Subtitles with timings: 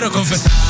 [0.00, 0.69] Quiero confesarte.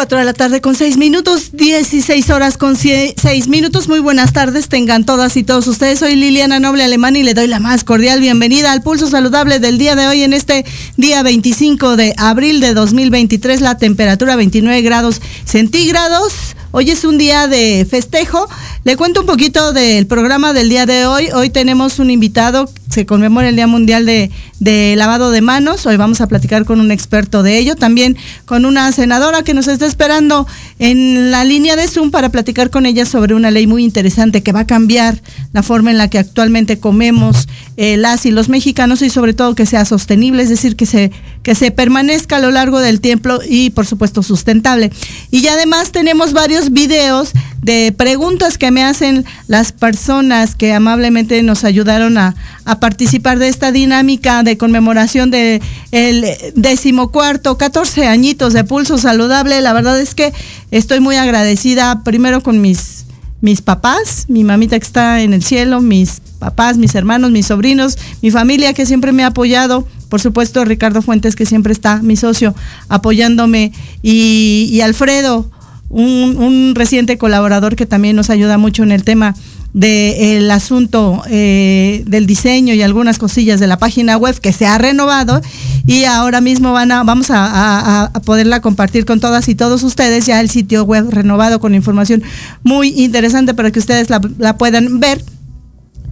[0.00, 3.86] Cuatro de la tarde con seis minutos, 16 horas con sie- seis minutos.
[3.86, 5.98] Muy buenas tardes, tengan todas y todos ustedes.
[5.98, 9.76] Soy Liliana Noble Alemán y le doy la más cordial bienvenida al Pulso Saludable del
[9.76, 10.64] día de hoy en este
[10.96, 13.60] día 25 de abril de 2023.
[13.60, 16.32] La temperatura 29 grados centígrados.
[16.72, 18.48] Hoy es un día de festejo.
[18.84, 21.28] Le cuento un poquito del programa del día de hoy.
[21.34, 24.30] Hoy tenemos un invitado, se conmemora el Día Mundial de,
[24.60, 25.84] de Lavado de Manos.
[25.86, 27.74] Hoy vamos a platicar con un experto de ello.
[27.74, 30.46] También con una senadora que nos está esperando
[30.78, 34.52] en la línea de Zoom para platicar con ella sobre una ley muy interesante que
[34.52, 35.20] va a cambiar
[35.52, 39.54] la forma en la que actualmente comemos eh, las y los mexicanos y sobre todo
[39.54, 41.10] que sea sostenible, es decir, que se,
[41.42, 44.92] que se permanezca a lo largo del tiempo y por supuesto sustentable.
[45.30, 51.42] Y ya además tenemos varios videos de preguntas que me hacen las personas que amablemente
[51.42, 52.34] nos ayudaron a,
[52.80, 55.60] participar de esta dinámica de conmemoración de
[55.90, 56.24] el
[56.54, 59.60] decimocuarto, 14 añitos de pulso saludable.
[59.60, 60.32] La verdad es que
[60.70, 63.06] estoy muy agradecida primero con mis
[63.40, 67.96] mis papás, mi mamita que está en el cielo, mis papás, mis hermanos, mis sobrinos,
[68.22, 72.16] mi familia que siempre me ha apoyado, por supuesto Ricardo Fuentes que siempre está, mi
[72.16, 72.54] socio,
[72.88, 73.72] apoyándome,
[74.02, 75.50] y, y Alfredo,
[75.90, 79.34] un, reciente colaborador que también nos ayuda mucho en el tema
[79.72, 84.78] del asunto eh, del diseño y algunas cosillas de la página web que se ha
[84.78, 85.40] renovado
[85.86, 89.82] y ahora mismo van a, vamos a, a- a poderla compartir con todas y todos
[89.84, 92.22] ustedes ya el sitio web renovado con información
[92.64, 95.22] muy interesante para que ustedes la, la puedan ver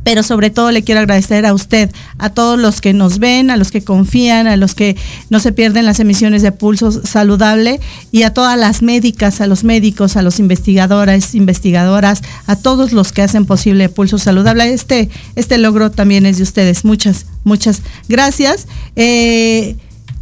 [0.09, 3.59] pero sobre todo le quiero agradecer a usted, a todos los que nos ven, a
[3.59, 4.97] los que confían, a los que
[5.29, 7.79] no se pierden las emisiones de Pulso Saludable
[8.11, 13.13] y a todas las médicas, a los médicos, a los investigadores, investigadoras, a todos los
[13.13, 14.73] que hacen posible Pulso Saludable.
[14.73, 16.87] Este, este logro también es de ustedes.
[16.87, 18.67] Muchas, muchas gracias.
[18.97, 19.77] Eh,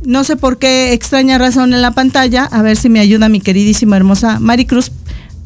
[0.05, 3.41] no sé por qué extraña razón en la pantalla, a ver si me ayuda mi
[3.41, 4.91] queridísima hermosa Maricruz,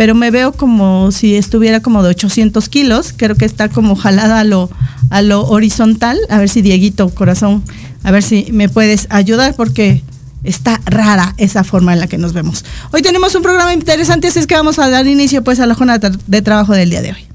[0.01, 4.41] pero me veo como si estuviera como de 800 kilos, creo que está como jalada
[4.41, 4.71] a lo,
[5.11, 7.63] a lo horizontal, a ver si Dieguito, corazón,
[8.03, 10.03] a ver si me puedes ayudar porque
[10.43, 12.65] está rara esa forma en la que nos vemos.
[12.93, 15.75] Hoy tenemos un programa interesante, así es que vamos a dar inicio pues a la
[15.75, 17.30] jornada de trabajo del día de hoy.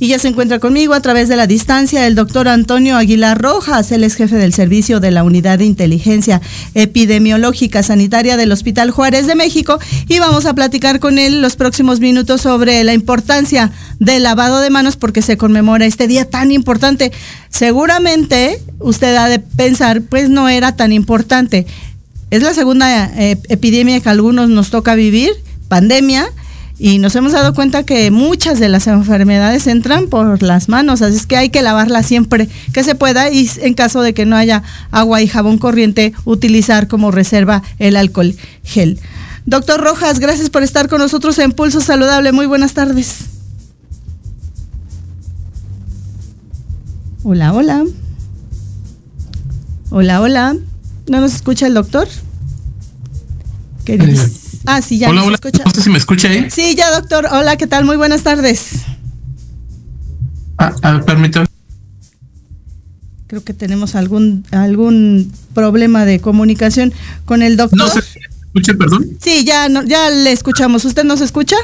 [0.00, 3.90] Y ya se encuentra conmigo a través de la distancia el doctor Antonio Aguilar Rojas,
[3.90, 6.40] él es jefe del servicio de la Unidad de Inteligencia
[6.74, 11.98] Epidemiológica Sanitaria del Hospital Juárez de México y vamos a platicar con él los próximos
[11.98, 17.10] minutos sobre la importancia del lavado de manos porque se conmemora este día tan importante.
[17.48, 21.66] Seguramente usted ha de pensar, pues no era tan importante.
[22.30, 25.32] Es la segunda eh, epidemia que a algunos nos toca vivir,
[25.66, 26.30] pandemia
[26.78, 31.16] y nos hemos dado cuenta que muchas de las enfermedades entran por las manos, así
[31.16, 34.36] es que hay que lavarlas siempre que se pueda y en caso de que no
[34.36, 34.62] haya
[34.92, 39.00] agua y jabón corriente, utilizar como reserva el alcohol gel.
[39.44, 42.32] Doctor Rojas, gracias por estar con nosotros en Pulso Saludable.
[42.32, 43.24] Muy buenas tardes.
[47.24, 47.84] Hola, hola.
[49.90, 50.56] Hola, hola.
[51.08, 52.06] ¿No nos escucha el doctor?
[53.88, 54.30] ¿Qué dice?
[54.66, 55.08] Ah, sí, ya.
[55.08, 55.36] Hola, hola.
[55.36, 55.62] Escucha.
[55.64, 56.50] No sé si me escucha ahí.
[56.50, 57.26] Sí, ya, doctor.
[57.32, 57.86] Hola, ¿qué tal?
[57.86, 58.82] Muy buenas tardes.
[60.58, 61.46] Ah, ah permítame.
[63.28, 66.92] Creo que tenemos algún algún problema de comunicación
[67.24, 67.78] con el doctor.
[67.78, 69.06] No se escucha, perdón.
[69.22, 70.84] Sí, ya, no, ya le escuchamos.
[70.84, 71.56] ¿Usted nos escucha?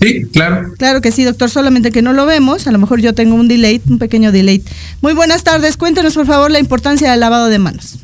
[0.00, 0.72] Sí, claro.
[0.78, 2.66] Claro que sí, doctor, solamente que no lo vemos.
[2.66, 4.64] A lo mejor yo tengo un delay, un pequeño delay.
[5.02, 5.76] Muy buenas tardes.
[5.76, 7.98] Cuéntenos, por favor, la importancia del lavado de manos.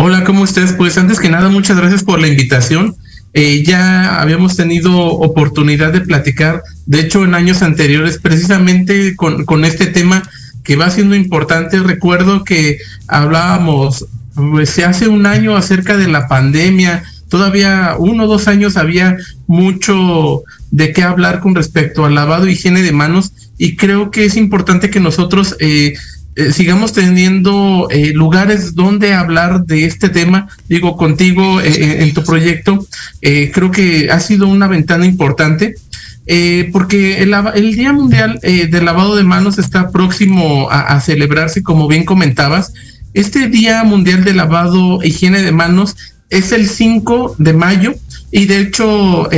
[0.00, 0.74] Hola, ¿cómo estás?
[0.74, 2.94] Pues antes que nada, muchas gracias por la invitación.
[3.34, 9.86] Eh, ya habíamos tenido oportunidad de platicar, de hecho, en años anteriores, precisamente con, este
[9.86, 10.22] tema
[10.62, 11.80] que va siendo importante.
[11.80, 12.78] Recuerdo que
[13.08, 19.16] hablábamos, pues, hace un año acerca de la pandemia, todavía uno o dos años había
[19.48, 24.24] mucho de qué hablar con respecto al lavado y higiene de manos y creo que
[24.24, 25.94] es importante que nosotros eh,
[26.38, 30.46] eh, sigamos teniendo eh, lugares donde hablar de este tema.
[30.68, 32.86] Digo, contigo eh, en tu proyecto,
[33.20, 35.74] creo que ha sido una ventana importante.
[36.72, 42.72] porque el, Día Mundial del Lavado de Manos está próximo a, celebrarse, como bien comentabas.
[43.14, 45.96] Este Día Mundial de Lavado e Higiene de Manos
[46.30, 47.94] es el 5 de mayo
[48.30, 49.28] y de hecho,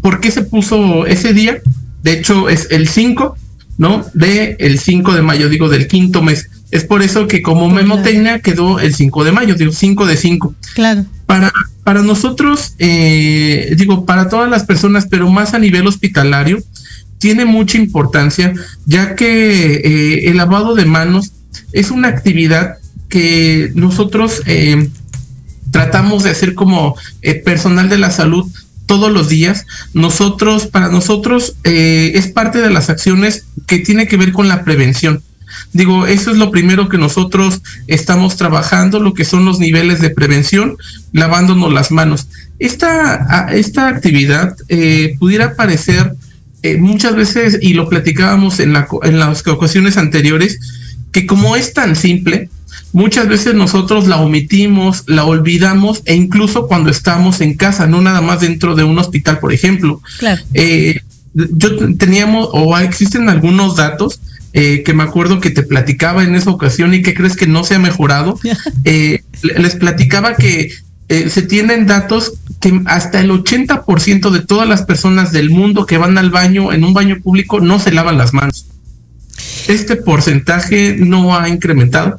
[0.00, 1.58] ¿por qué se puso ese día?
[2.04, 3.36] De hecho, es el 5
[3.78, 4.04] ¿no?
[4.14, 6.48] De el 5 de mayo, digo, del quinto mes.
[6.70, 10.54] Es por eso que como memotecnia quedó el 5 de mayo, digo, 5 de 5.
[10.74, 11.04] Claro.
[11.26, 11.52] Para,
[11.82, 16.58] para nosotros, eh, digo, para todas las personas, pero más a nivel hospitalario,
[17.18, 18.52] tiene mucha importancia,
[18.86, 21.32] ya que eh, el lavado de manos
[21.72, 22.78] es una actividad
[23.08, 24.90] que nosotros eh,
[25.70, 26.96] tratamos de hacer como
[27.44, 28.50] personal de la salud
[28.86, 29.66] todos los días.
[29.92, 34.64] Nosotros, para nosotros, eh, es parte de las acciones que tiene que ver con la
[34.64, 35.22] prevención.
[35.72, 40.10] Digo, eso es lo primero que nosotros estamos trabajando, lo que son los niveles de
[40.10, 40.76] prevención,
[41.12, 42.28] lavándonos las manos.
[42.58, 46.14] Esta, esta actividad eh, pudiera parecer
[46.62, 50.58] eh, muchas veces, y lo platicábamos en, la, en las ocasiones anteriores,
[51.12, 52.48] que como es tan simple,
[52.94, 58.22] muchas veces nosotros la omitimos, la olvidamos e incluso cuando estamos en casa, no nada
[58.22, 60.00] más dentro de un hospital, por ejemplo.
[60.18, 60.40] Claro.
[60.54, 61.00] Eh,
[61.34, 64.20] yo teníamos o existen algunos datos
[64.52, 67.64] eh, que me acuerdo que te platicaba en esa ocasión y que crees que no
[67.64, 68.38] se ha mejorado.
[68.84, 70.70] Eh, les platicaba que
[71.08, 76.18] se tienen datos que hasta el 80% de todas las personas del mundo que van
[76.18, 78.66] al baño, en un baño público, no se lavan las manos.
[79.68, 82.18] Este porcentaje no ha incrementado.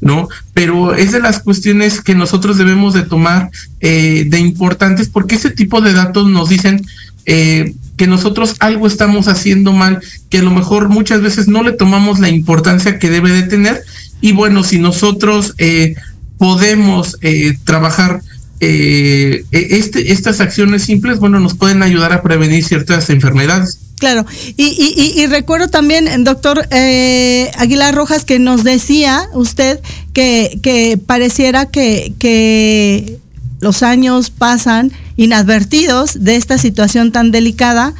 [0.00, 0.28] ¿No?
[0.54, 5.50] Pero es de las cuestiones que nosotros debemos de tomar eh, de importantes porque ese
[5.50, 6.84] tipo de datos nos dicen
[7.26, 11.72] eh, que nosotros algo estamos haciendo mal, que a lo mejor muchas veces no le
[11.72, 13.82] tomamos la importancia que debe de tener
[14.20, 15.94] y bueno, si nosotros eh,
[16.38, 17.16] podemos
[17.64, 18.20] trabajar
[18.60, 23.80] e-, este, estas acciones simples, bueno, nos pueden ayudar a prevenir ciertas enfermedades.
[24.02, 29.78] Claro, y, recuerdo también, doctor eh, Aguilar Rojas, que nos decía usted
[30.12, 33.20] que, que pareciera que, que
[33.60, 37.94] los años pasan inadvertidos de esta situación tan delicada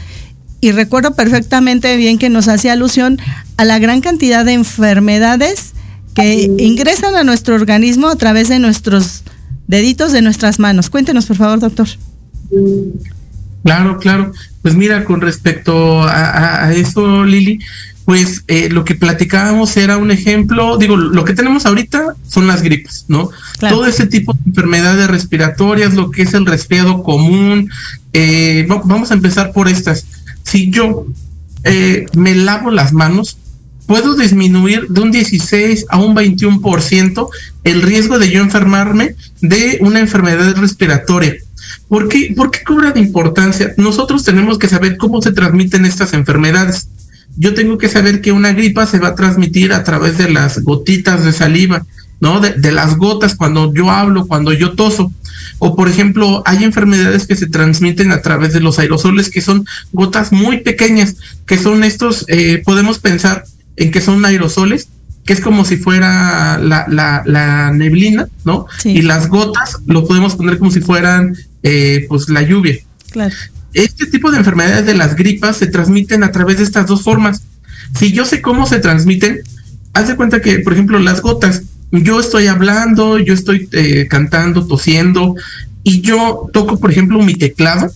[0.61, 3.21] y recuerdo perfectamente bien que nos hacía alusión
[3.56, 5.71] a la gran cantidad de enfermedades
[6.14, 9.23] que ingresan a nuestro organismo a través de nuestros
[9.68, 10.90] deditos de nuestras manos.
[10.90, 11.87] Cuéntenos, por favor, doctor.
[13.62, 14.33] Claro, claro.
[14.62, 17.61] Pues mira, con respecto a, eso, Lili,
[18.04, 22.62] pues eh, lo que platicábamos era un ejemplo, digo, lo que tenemos ahorita son las
[22.62, 23.31] gripas, ¿no?
[23.61, 27.71] Todo ese tipo de enfermedades respiratorias, lo que es el resfriado común,
[28.12, 30.07] eh, vamos a empezar por estas.
[30.42, 31.07] Si yo
[31.64, 33.38] eh, me lavo las manos,
[33.87, 37.28] puedo disminuir de un 16 a un 21%
[37.64, 41.35] el riesgo de yo enfermarme de una enfermedad respiratoria.
[41.88, 43.75] ¿Por qué, ¿Por qué cobra de importancia?
[43.76, 46.88] Nosotros tenemos que saber cómo se transmiten estas enfermedades.
[47.37, 50.62] yo tengo que saber que una gripa se va a transmitir a través de las
[50.62, 51.87] gotitas de saliva,
[52.21, 52.41] ¿no?
[52.41, 55.12] De, de, las gotas cuando yo hablo, cuando yo toso.
[55.59, 59.64] O por ejemplo, hay enfermedades que se transmiten a través de los aerosoles, que son
[59.93, 63.45] gotas muy pequeñas, que son estos, eh, podemos pensar
[63.76, 64.88] en que son aerosoles,
[65.25, 68.67] que es como si fuera la, la, la neblina, ¿no?
[68.79, 68.91] Sí.
[68.91, 72.78] Y las gotas lo podemos poner como si fueran eh, pues la lluvia.
[73.11, 73.35] Claro.
[73.75, 77.42] Este tipo de enfermedades de las gripas se transmiten a través de estas dos formas.
[77.99, 79.40] Si yo sé cómo se transmiten,
[79.92, 84.66] haz de cuenta que, por ejemplo, las gotas, yo estoy hablando, yo estoy eh, cantando,
[84.66, 85.37] tosiendo,
[85.85, 87.90] y yo toco, por ejemplo, mi teclado,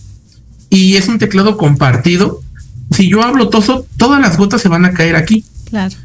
[0.69, 2.41] y es un teclado compartido.
[2.91, 5.45] Si yo hablo toso, todas las gotas se van a caer aquí.
[5.69, 5.95] Claro.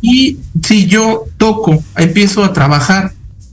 [0.00, 3.12] Y si yo toco, empiezo a trabajar,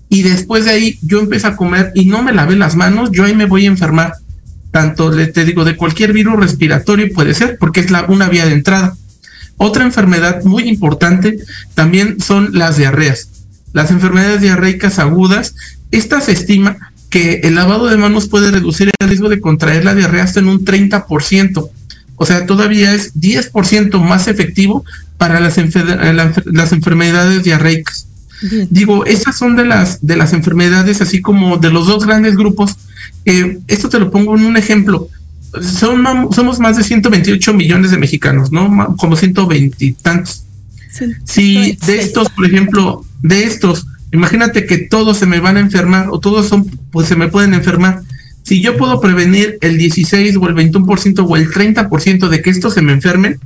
[0.10, 3.26] y después de ahí yo empiezo a comer y no me lavé las manos, yo
[3.26, 4.14] ahí me voy a enfermar.
[4.72, 8.54] Tanto, te digo, de cualquier virus respiratorio puede ser, porque es la, una vía de
[8.54, 8.96] entrada.
[9.58, 11.38] Otra enfermedad muy importante
[11.76, 13.30] también son las diarreas.
[13.74, 15.56] Las enfermedades diarreicas agudas,
[15.92, 19.96] esta se estima que el lavado de manos puede reducir el riesgo de contraer la
[19.96, 21.70] diarrea hasta en un 30%.
[22.16, 24.86] O sea, todavía es 10% más efectivo
[25.18, 25.86] para las, enfer
[26.46, 28.08] las enfermedades diarreicas.
[28.42, 28.68] Bien.
[28.70, 32.78] Digo, estas son de las, de las enfermedades, así como de los dos grandes grupos.
[33.26, 35.08] Eh, esto te lo pongo en un ejemplo.
[35.62, 38.96] Son, somos más de 128 millones de mexicanos, ¿no?
[38.98, 40.44] Como 120 y tantos.
[40.92, 45.60] Sí, si de estos, por ejemplo, de estos, imagínate que todos se me van a
[45.60, 48.02] enfermar o todos son, pues se me pueden enfermar.
[48.44, 52.74] Si yo puedo prevenir el 16 o el 21% o el 30% de que estos
[52.74, 53.40] se me enfermen,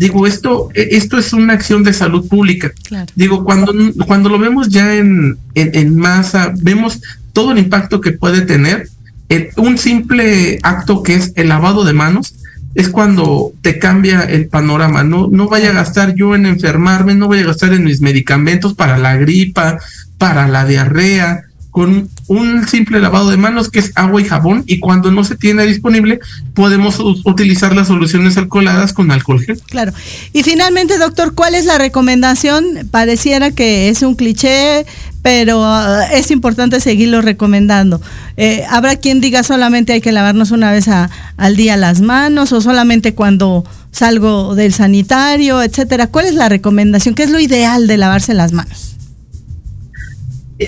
[0.00, 2.72] digo, esto, esto es una acción de salud pública.
[2.84, 3.12] Claro.
[3.14, 3.74] Digo, cuando,
[4.06, 7.02] cuando lo vemos ya en, en, en, masa, vemos
[7.34, 8.88] todo el impacto que puede tener.
[9.28, 12.34] Eh, un simple acto que es el lavado de manos
[12.74, 15.04] es cuando te cambia el panorama.
[15.04, 18.72] No, no vaya a gastar yo en enfermarme, no vaya a gastar en mis medicamentos
[18.72, 19.80] para la gripa,
[20.16, 24.78] para la diarrea, con un simple lavado de manos que es agua y jabón y
[24.78, 26.20] cuando no se tiene disponible
[26.54, 29.60] podemos utilizar las soluciones alcoholadas con alcohol gel.
[29.62, 29.92] Claro.
[30.32, 32.88] Y finalmente, doctor, ¿cuál es la recomendación?
[32.88, 34.86] Pareciera que es un cliché,
[35.22, 38.00] pero uh, es importante seguirlo recomendando.
[38.36, 42.52] Eh, Habrá quien diga solamente hay que lavarnos una vez a, al día las manos
[42.52, 46.06] o solamente cuando salgo del sanitario, etcétera.
[46.06, 47.16] ¿Cuál es la recomendación?
[47.16, 48.99] ¿Qué es lo ideal de lavarse las manos?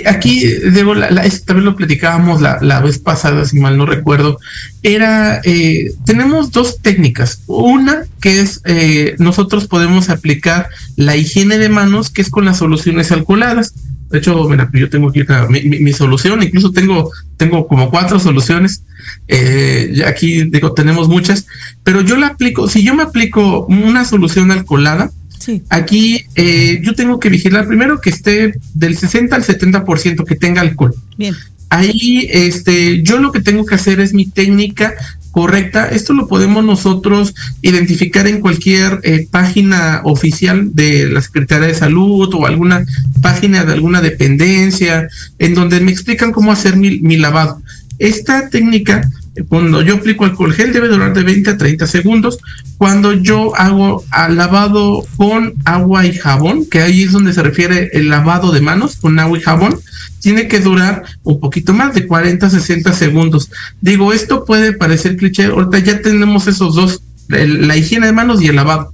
[0.07, 4.39] Aquí, digo, la, la, también lo platicábamos la, la, vez pasada, si mal no recuerdo,
[4.83, 7.43] era, eh, tenemos dos técnicas.
[7.47, 12.59] Una que es, eh, nosotros podemos aplicar la higiene de manos, que es con las
[12.59, 13.75] soluciones alcoholadas.
[14.11, 18.19] De hecho, mira, yo tengo aquí mi, mi, mi solución, incluso tengo, tengo como cuatro
[18.19, 18.85] soluciones.
[19.29, 21.47] Eh, aquí digo, tenemos muchas,
[21.83, 25.11] pero yo la aplico, si yo me aplico una solución alcoholada,
[25.43, 25.63] Sí.
[25.71, 30.61] Aquí eh, yo tengo que vigilar primero que esté del 60 al 70% que tenga
[30.61, 30.95] alcohol.
[31.19, 31.35] Bien.
[31.69, 34.95] Ahí, este, yo lo que tengo que hacer es mi técnica
[35.33, 35.89] correcta.
[35.89, 42.33] Esto lo podemos nosotros identificar en cualquier eh, página oficial de la Secretaría de Salud
[42.35, 42.85] o alguna
[43.21, 45.09] página de alguna dependencia
[45.41, 47.61] en donde me explican cómo hacer mi, mi lavado.
[47.99, 49.11] Esta técnica
[49.49, 52.39] cuando yo aplico alcohol gel debe durar de 20 a 30 segundos.
[52.77, 57.91] Cuando yo hago al lavado con agua y jabón, que ahí es donde se refiere
[57.95, 59.79] el lavado de manos con agua y jabón,
[60.21, 63.51] tiene que durar un poquito más de 40 a 60 segundos.
[63.81, 68.49] Digo, esto puede parecer cliché, ahorita ya tenemos esos dos, la higiene de manos y
[68.49, 68.93] el lavado.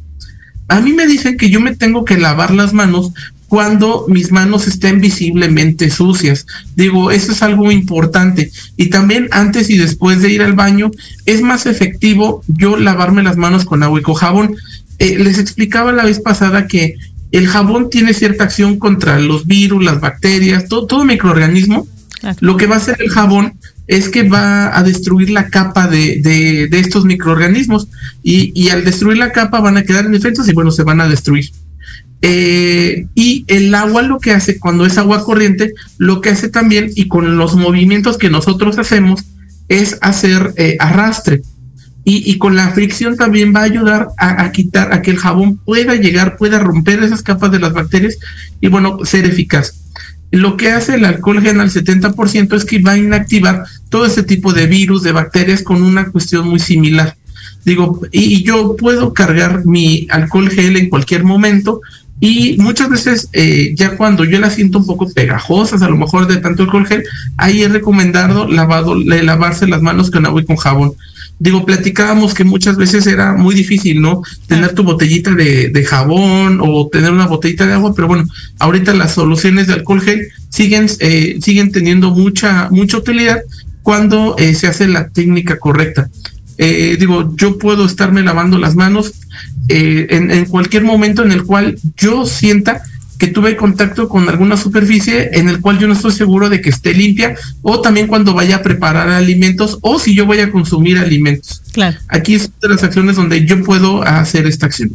[0.68, 3.12] A mí me dicen que yo me tengo que lavar las manos
[3.48, 6.46] cuando mis manos estén visiblemente sucias.
[6.76, 8.50] Digo, eso es algo importante.
[8.76, 10.90] Y también antes y después de ir al baño,
[11.24, 14.56] es más efectivo yo lavarme las manos con agua y con jabón.
[14.98, 16.96] Eh, les explicaba la vez pasada que
[17.32, 21.88] el jabón tiene cierta acción contra los virus, las bacterias, todo, todo microorganismo.
[22.20, 22.36] Claro.
[22.40, 23.54] Lo que va a hacer el jabón
[23.86, 27.88] es que va a destruir la capa de, de, de estos microorganismos
[28.22, 31.08] y, y al destruir la capa van a quedar indefensos y bueno, se van a
[31.08, 31.50] destruir.
[32.20, 36.90] Eh, y el agua lo que hace cuando es agua corriente, lo que hace también
[36.94, 39.24] y con los movimientos que nosotros hacemos
[39.68, 41.42] es hacer eh, arrastre.
[42.10, 45.58] Y, con la fricción también va a ayudar a, a, quitar, a que el jabón
[45.58, 48.16] pueda llegar, pueda romper esas capas de las bacterias
[48.62, 49.74] y bueno, ser eficaz.
[50.30, 54.22] Lo que hace el alcohol gel al 70% es que va a inactivar todo ese
[54.22, 57.14] tipo de virus, de bacterias con una cuestión muy similar.
[57.66, 61.82] Digo, y, y yo puedo cargar mi alcohol gel en cualquier momento,
[62.20, 66.26] y muchas veces, eh, ya cuando yo la siento un poco pegajosas, a lo mejor
[66.26, 67.04] de tanto alcohol gel,
[67.36, 70.92] ahí es recomendado lavado, lavarse las manos con agua y con jabón.
[71.38, 74.22] digo, platicábamos que muchas veces era muy difícil, ¿no?
[74.48, 78.24] Tener tu botellita de, de, jabón o tener una botellita de agua, pero bueno,
[78.58, 83.38] ahorita las soluciones de alcohol gel siguen, eh, siguen teniendo mucha, mucha utilidad
[83.84, 86.10] cuando eh, se hace la técnica correcta.
[86.58, 89.12] Eh, digo, yo puedo estarme lavando las manos
[89.68, 92.82] en, en cualquier momento en el cual yo sienta
[93.18, 96.70] que tuve contacto con alguna superficie en el cual yo no estoy seguro de que
[96.70, 100.98] esté limpia o también cuando vaya a preparar alimentos o si yo voy a consumir
[100.98, 101.62] alimentos.
[101.72, 101.98] Claro.
[102.08, 104.92] Aquí es de las acciones donde yo puedo hacer esta acción.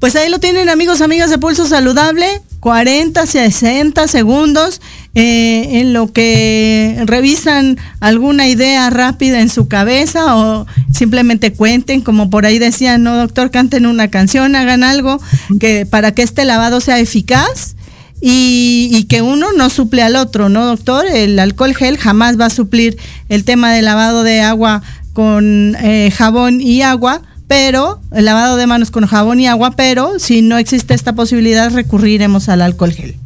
[0.00, 2.26] Pues ahí lo tienen amigos, amigas de Pulso Saludable,
[2.60, 4.80] 40, 60 segundos
[5.14, 12.30] eh, en lo que revisan alguna idea rápida en su cabeza o simplemente cuenten, como
[12.30, 15.20] por ahí decían, no doctor, canten una canción, hagan algo
[15.58, 17.74] que para que este lavado sea eficaz.
[18.20, 21.06] Y, que uno no suple al otro, ¿no, doctor?
[21.06, 24.82] El alcohol gel jamás va a suplir el tema de lavado de agua
[25.12, 30.18] con eh, jabón y agua, pero el lavado de manos con jabón y agua, pero
[30.18, 33.16] si no existe esta posibilidad recurriremos al alcohol gel.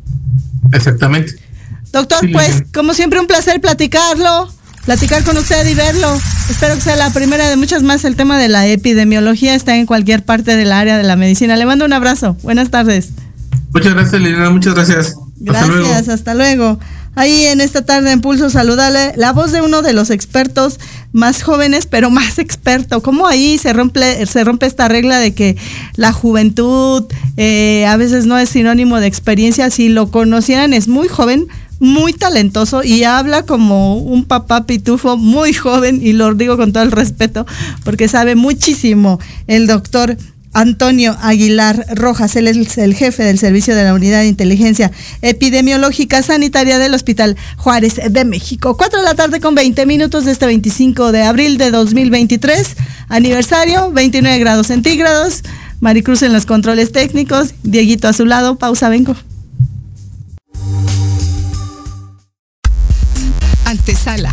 [0.72, 1.34] Exactamente.
[1.92, 4.48] Doctor, sí, pues como siempre un placer platicarlo,
[4.86, 6.08] platicar con usted y verlo.
[6.48, 8.04] Espero que sea la primera de muchas más.
[8.04, 11.56] El tema de la epidemiología está en cualquier parte del área de la medicina.
[11.56, 12.36] Le mando un abrazo.
[12.42, 13.10] Buenas tardes.
[13.74, 14.50] Muchas gracias, Liliana.
[14.50, 15.14] Muchas gracias.
[15.36, 16.12] Gracias, hasta luego.
[16.12, 16.78] hasta luego.
[17.14, 20.80] Ahí en esta tarde en Pulso Saludable, la voz de uno de los expertos
[21.12, 23.02] más jóvenes, pero más experto.
[23.02, 25.56] ¿Cómo ahí se rompe, se rompe esta regla de que
[25.96, 27.04] la juventud
[27.36, 29.68] eh, a veces no es sinónimo de experiencia?
[29.68, 31.48] Si lo conocieran, es muy joven,
[31.80, 36.82] muy talentoso y habla como un papá pitufo muy joven, y lo digo con todo
[36.82, 37.44] el respeto,
[37.84, 40.16] porque sabe muchísimo el doctor
[40.52, 46.22] Antonio Aguilar Rojas, él es el jefe del servicio de la Unidad de Inteligencia Epidemiológica
[46.22, 48.76] Sanitaria del Hospital Juárez de México.
[48.76, 52.76] 4 de la tarde con 20 minutos de este 25 de abril de 2023,
[53.08, 55.42] aniversario, 29 grados centígrados.
[55.80, 59.16] Maricruz en los controles técnicos, Dieguito a su lado, pausa, vengo.
[63.64, 64.32] Antesala,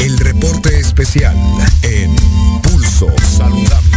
[0.00, 1.36] El reporte especial
[1.82, 2.16] en
[2.62, 3.91] Pulso Saludable.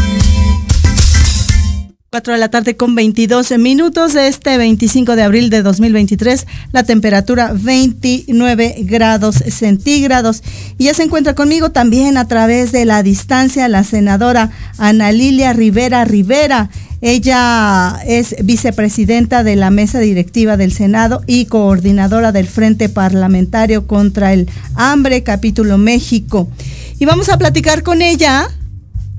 [2.15, 6.83] 4 de la tarde con 22 minutos de este 25 de abril de 2023, la
[6.83, 10.41] temperatura 29 grados centígrados.
[10.77, 15.51] Y ya se encuentra conmigo también a través de la distancia la senadora Ana Lilia
[15.51, 16.69] Rivera Rivera.
[17.01, 24.31] Ella es vicepresidenta de la mesa directiva del Senado y coordinadora del Frente Parlamentario contra
[24.31, 26.47] el Hambre, capítulo México.
[26.97, 28.47] Y vamos a platicar con ella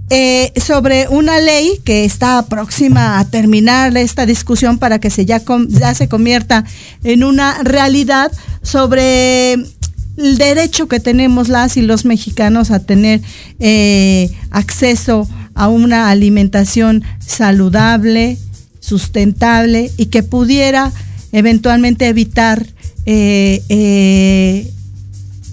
[0.09, 5.43] eh, sobre una ley que está próxima a terminar esta discusión para que se ya,
[5.95, 6.65] se convierta
[7.03, 8.31] en una realidad
[8.63, 13.21] sobre el derecho que tenemos las y los mexicanos a tener
[13.59, 18.39] eh, acceso a una alimentación saludable,
[18.79, 20.93] sustentable y que pudiera
[21.33, 22.65] eventualmente evitar
[23.07, 24.73] eh,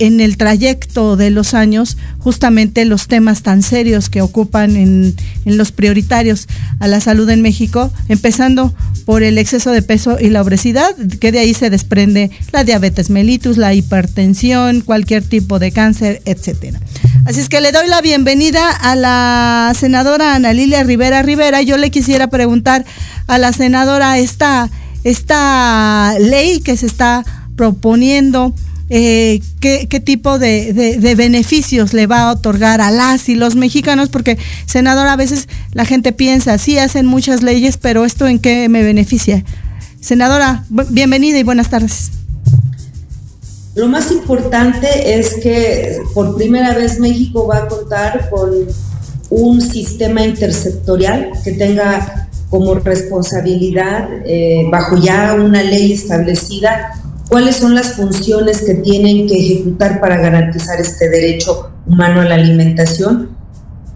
[0.05, 5.71] en el trayecto de los años justamente los temas tan serios que ocupan en, los
[5.71, 6.47] prioritarios
[6.81, 8.73] a la salud en México, empezando
[9.05, 13.09] por el exceso de peso y la obesidad, que de ahí se desprende la diabetes
[13.09, 16.81] mellitus, la hipertensión, cualquier tipo de cáncer, etcétera.
[17.25, 21.61] Así es que le doy la bienvenida a la senadora Ana Lilia Rivera Rivera.
[21.61, 22.83] Yo le quisiera preguntar
[23.27, 24.69] a la senadora esta,
[25.05, 27.23] esta ley que se está
[27.55, 28.53] proponiendo.
[28.89, 34.09] Eh, ¿qué, ¿qué, tipo de, beneficios le va a otorgar a las y los mexicanos,
[34.09, 38.67] porque senadora, a veces la gente piensa, sí hacen muchas leyes, pero esto en qué
[38.69, 39.43] me beneficia.
[40.01, 42.11] Senadora, bienvenida y buenas tardes.
[43.75, 48.51] Lo más importante es que por primera vez México va a contar con
[49.29, 57.02] un sistema intersectorial que tenga como responsabilidad, eh, bajo ya una ley establecida,
[57.33, 62.35] cuáles son las funciones que tienen que ejecutar para garantizar este derecho humano a la
[62.35, 63.29] alimentación,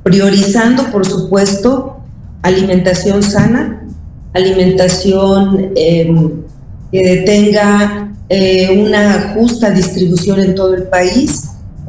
[0.02, 1.98] priorizando, por supuesto,
[2.42, 3.86] alimentación sana,
[4.34, 6.12] alimentación eh,
[6.92, 11.44] que tenga eh, una justa distribución en todo el país,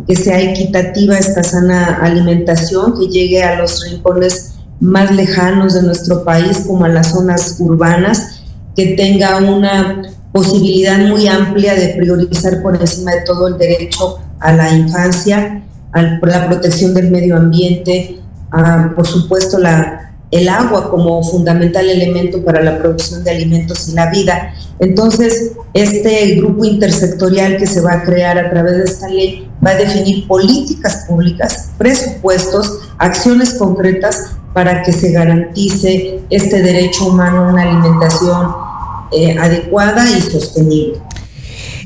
[0.06, 6.24] que sea equitativa esta sana alimentación, que llegue a los rincones más lejanos de nuestro
[6.24, 8.42] país, como a las zonas urbanas,
[8.76, 10.02] que tenga una
[10.38, 16.02] posibilidad muy amplia de priorizar por encima de todo el derecho a la infancia, a
[16.02, 18.20] la protección del medio ambiente,
[18.52, 23.94] a, por supuesto la, el agua como fundamental elemento para la producción de alimentos y
[23.94, 24.54] la vida.
[24.78, 29.70] Entonces, este grupo intersectorial que se va a crear a través de esta ley va
[29.70, 37.52] a definir políticas públicas, presupuestos, acciones concretas para que se garantice este derecho humano a
[37.52, 38.67] una alimentación
[39.12, 40.98] eh, adecuada y sostenible.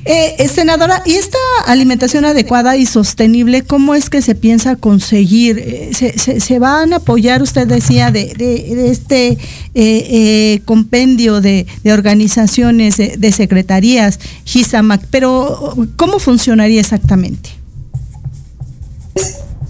[0.04, 5.60] Eh, eh, senadora, ¿y esta alimentación adecuada y sostenible, cómo es que se piensa conseguir?
[5.60, 9.38] Eh, ¿Se, se, se van a apoyar, usted decía, de, de, de este eh,
[9.74, 17.50] eh, compendio de, de organizaciones, de, de, secretarías, GISAMAC, pero ¿cómo funcionaría exactamente?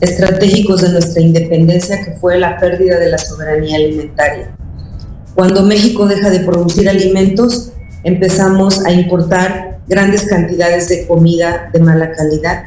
[0.01, 4.57] Estratégicos de nuestra independencia, que fue la pérdida de la soberanía alimentaria.
[5.35, 7.73] Cuando México deja de producir alimentos,
[8.05, 12.65] empezamos a importar grandes cantidades de comida de mala calidad,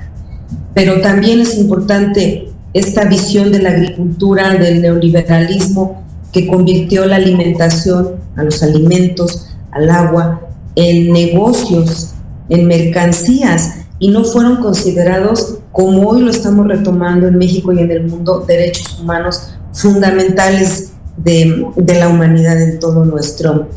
[0.73, 8.15] pero también es importante esta visión de la agricultura, del neoliberalismo, que convirtió la alimentación,
[8.35, 10.41] a los alimentos, al agua,
[10.75, 12.13] en negocios,
[12.49, 17.91] en mercancías, y no fueron considerados, como hoy lo estamos retomando en México y en
[17.91, 21.65] el mundo, derechos humanos fundamentales de,
[21.97, 23.69] la humanidad en todo nuestro,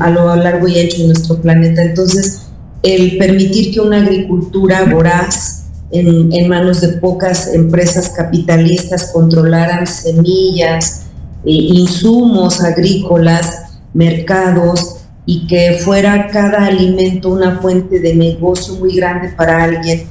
[0.00, 1.82] a lo largo y ancho de nuestro planeta.
[1.82, 2.42] Entonces,
[2.82, 11.06] el permitir que una agricultura voraz en, manos de pocas empresas capitalistas controlaran semillas,
[11.44, 19.28] eh, insumos agrícolas, mercados y que fuera cada alimento una fuente de negocio muy grande
[19.36, 20.04] para alguien,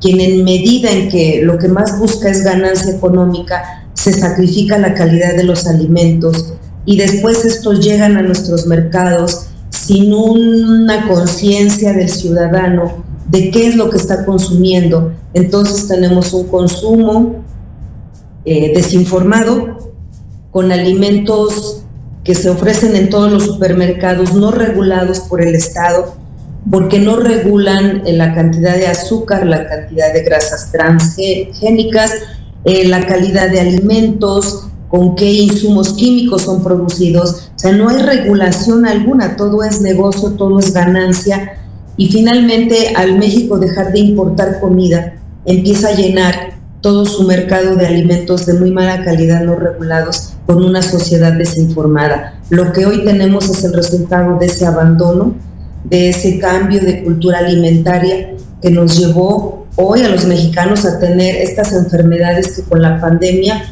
[0.00, 4.94] quien en medida en que lo que más busca es ganancia económica, se sacrifica la
[4.94, 6.54] calidad de los alimentos
[6.86, 13.74] y después estos llegan a nuestros mercados sin una conciencia del ciudadano de qué es
[13.74, 15.14] lo que está consumiendo.
[15.34, 17.44] Entonces tenemos un consumo
[18.44, 19.92] eh, desinformado
[20.52, 21.82] con alimentos
[22.22, 26.14] que se ofrecen en todos los supermercados no regulados por el Estado
[26.70, 32.12] porque no regulan la cantidad de azúcar, la cantidad de grasas transgénicas,
[32.64, 37.50] eh, la calidad de alimentos, con qué insumos químicos son producidos.
[37.54, 41.58] O sea, no hay regulación alguna, todo es negocio, todo es ganancia.
[41.96, 47.86] Y finalmente, al México dejar de importar comida, empieza a llenar todo su mercado de
[47.86, 52.40] alimentos de muy mala calidad no regulados con una sociedad desinformada.
[52.50, 55.34] Lo que hoy tenemos es el resultado de ese abandono,
[55.84, 61.36] de ese cambio de cultura alimentaria que nos llevó hoy a los mexicanos a tener
[61.36, 63.62] estas enfermedades que con la pandemia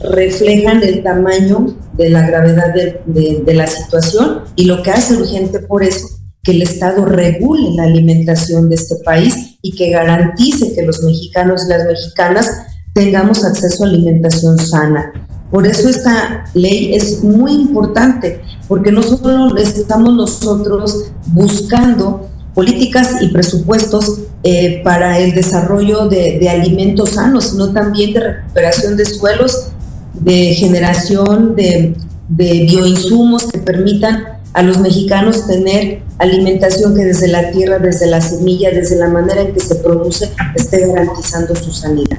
[0.00, 5.84] reflejan el tamaño de la gravedad de, la situación y lo que hace urgente por
[5.84, 6.08] eso
[6.42, 11.64] que el Estado regule la alimentación de este país y que garantice que los mexicanos
[11.64, 12.50] y las mexicanas
[12.92, 15.12] tengamos acceso a alimentación sana.
[15.52, 23.28] Por eso esta ley es muy importante, porque no solo estamos nosotros buscando políticas y
[23.28, 29.68] presupuestos eh, para el desarrollo de, alimentos sanos, sino también de recuperación de suelos
[30.14, 31.94] de generación de,
[32.28, 38.20] de bioinsumos que permitan a los mexicanos tener alimentación que desde la tierra, desde la
[38.20, 42.18] semilla, desde la manera en que se produce, esté garantizando su sanidad.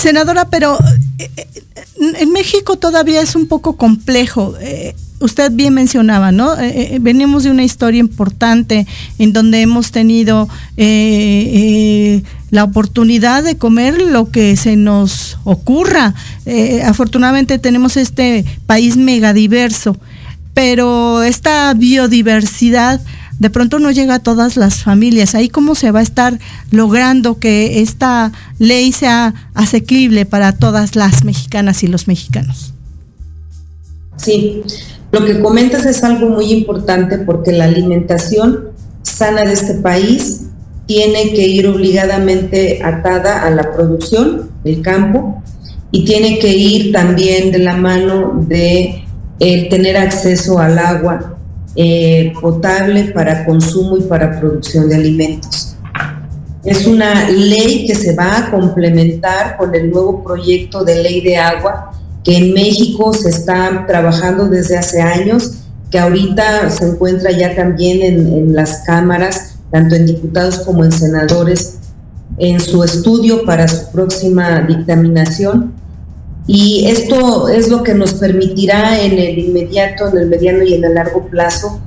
[0.00, 0.78] Senadora, pero
[1.18, 1.46] eh, eh,
[2.18, 4.54] en México todavía es un poco complejo.
[4.58, 6.54] Eh, usted bien mencionaba, ¿no?
[7.00, 8.86] venimos de una historia importante
[9.18, 10.48] en donde hemos tenido
[12.50, 16.14] la oportunidad de comer lo que se nos ocurra.
[16.86, 19.98] afortunadamente tenemos este país megadiverso,
[20.54, 23.02] pero esta biodiversidad
[23.40, 25.34] de pronto no llega a todas las familias.
[25.34, 26.38] Ahí cómo se va a estar
[26.70, 32.74] logrando que esta ley sea asequible para todas las mexicanas y los mexicanos.
[34.16, 34.62] Sí,
[35.10, 38.68] lo que comentas es algo muy importante porque la alimentación
[39.02, 40.42] sana de este país
[40.86, 45.42] tiene que ir obligadamente atada a la producción, el campo,
[45.90, 49.02] y tiene que ir también de la mano de
[49.38, 51.38] el tener acceso al agua
[51.76, 55.76] eh, potable para consumo y para producción de alimentos.
[56.64, 61.36] Es una ley que se va a complementar con el nuevo proyecto de ley de
[61.36, 61.92] agua
[62.24, 65.52] que en México se está trabajando desde hace años,
[65.90, 70.92] que ahorita se encuentra ya también en, en las cámaras, tanto en diputados como en
[70.92, 71.78] senadores,
[72.36, 75.79] en su estudio para su próxima dictaminación
[76.46, 80.84] y esto es lo que nos permitirá en el inmediato, en el mediano y en
[80.84, 81.80] el largo plazo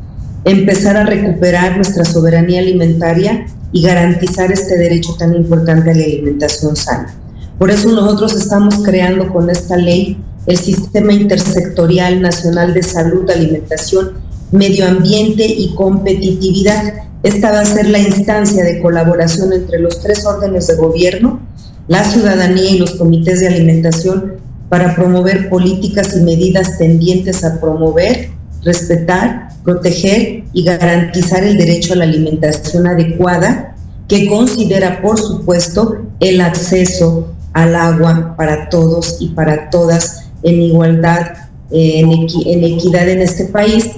[0.46, 6.76] empezar a recuperar nuestra soberanía alimentaria y garantizar este derecho tan importante a la alimentación
[6.76, 7.16] sana.
[7.58, 14.12] Por eso nosotros estamos creando con esta ley el Sistema Intersectorial Nacional de Salud, Alimentación,
[14.52, 16.94] Medio Ambiente y Competitividad.
[17.24, 21.40] Esta va a ser la instancia de colaboración entre los tres órdenes de gobierno,
[21.88, 24.34] la ciudadanía y los comités de alimentación
[24.70, 28.30] para promover políticas y medidas tendientes a promover,
[28.64, 33.76] respetar, proteger y garantizar el derecho a la alimentación adecuada,
[34.08, 41.28] que considera, por supuesto, el acceso al agua para todos y para todas en igualdad,
[41.72, 43.92] en, equidad en este país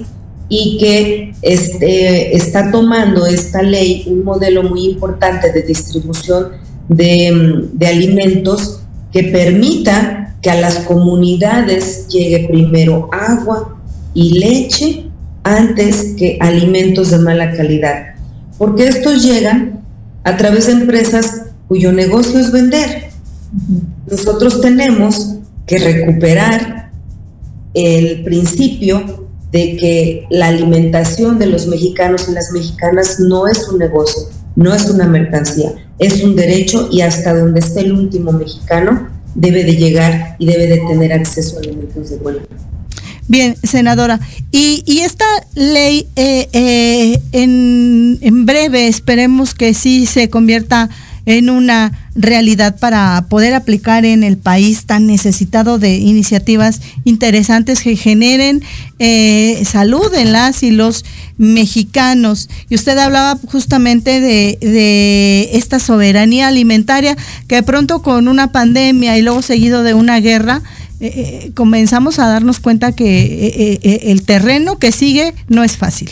[0.48, 7.86] y que este, está tomando esta ley un modelo muy importante de distribución de, de
[7.86, 8.80] alimentos
[9.12, 13.80] que permita que a las comunidades llegue primero agua
[14.14, 15.06] y leche
[15.42, 18.14] antes que alimentos de mala calidad.
[18.58, 19.80] Porque estos llegan
[20.24, 23.10] a través de empresas cuyo negocio es vender.
[24.10, 26.90] Nosotros tenemos que recuperar
[27.74, 33.78] el principio de que la alimentación de los mexicanos y las mexicanas no es un
[33.78, 34.22] negocio,
[34.54, 39.64] no es una mercancía, es un derecho y hasta donde esté el último mexicano debe
[39.64, 42.40] de llegar y debe de tener acceso a alimentos de buena
[43.28, 44.20] Bien, senadora.
[44.52, 50.88] Y, y esta ley eh, eh, en, en breve esperemos que sí se convierta
[51.26, 57.96] en una realidad para poder aplicar en el país tan necesitado de iniciativas interesantes que
[57.96, 58.62] generen
[59.00, 61.04] eh, salud en las y los
[61.36, 62.48] mexicanos.
[62.70, 67.16] Y usted hablaba justamente de, esta soberanía alimentaria
[67.48, 70.62] que pronto con una pandemia y luego seguido de una guerra,
[71.00, 76.10] eh, eh, comenzamos a darnos cuenta que el terreno que sigue no es fácil.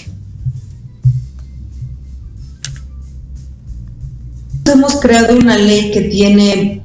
[4.73, 6.83] Hemos creado una ley que tiene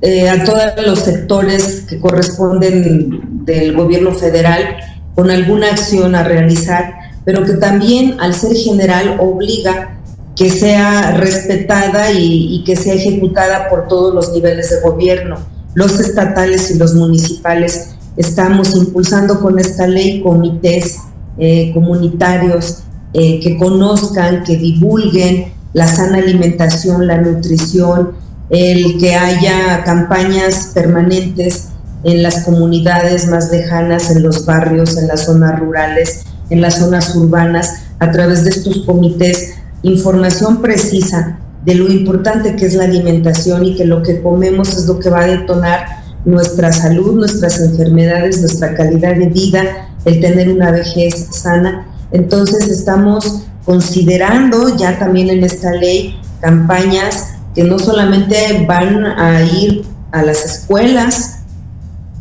[0.00, 4.76] eh, a todos los sectores que corresponden del gobierno federal
[5.14, 9.98] con alguna acción a realizar, pero que también al ser general obliga
[10.36, 15.38] que sea respetada y, que sea ejecutada por todos los niveles de gobierno,
[15.74, 17.96] los estatales y los municipales.
[18.16, 20.98] Estamos impulsando con esta ley comités
[21.38, 28.12] eh, comunitarios eh, que conozcan, que divulguen, la sana alimentación, la nutrición,
[28.50, 31.68] el que haya campañas permanentes
[32.04, 37.14] en las comunidades más lejanas, en los barrios, en las zonas rurales, en las zonas
[37.14, 43.64] urbanas, a través de estos comités, información precisa de lo importante que es la alimentación
[43.64, 45.86] y que lo que comemos es lo que va a detonar
[46.24, 51.86] nuestra salud, nuestras enfermedades, nuestra calidad de vida, el tener una vejez sana.
[52.12, 59.84] Entonces estamos considerando ya también en esta ley campañas que no solamente van a ir
[60.10, 61.40] a las escuelas,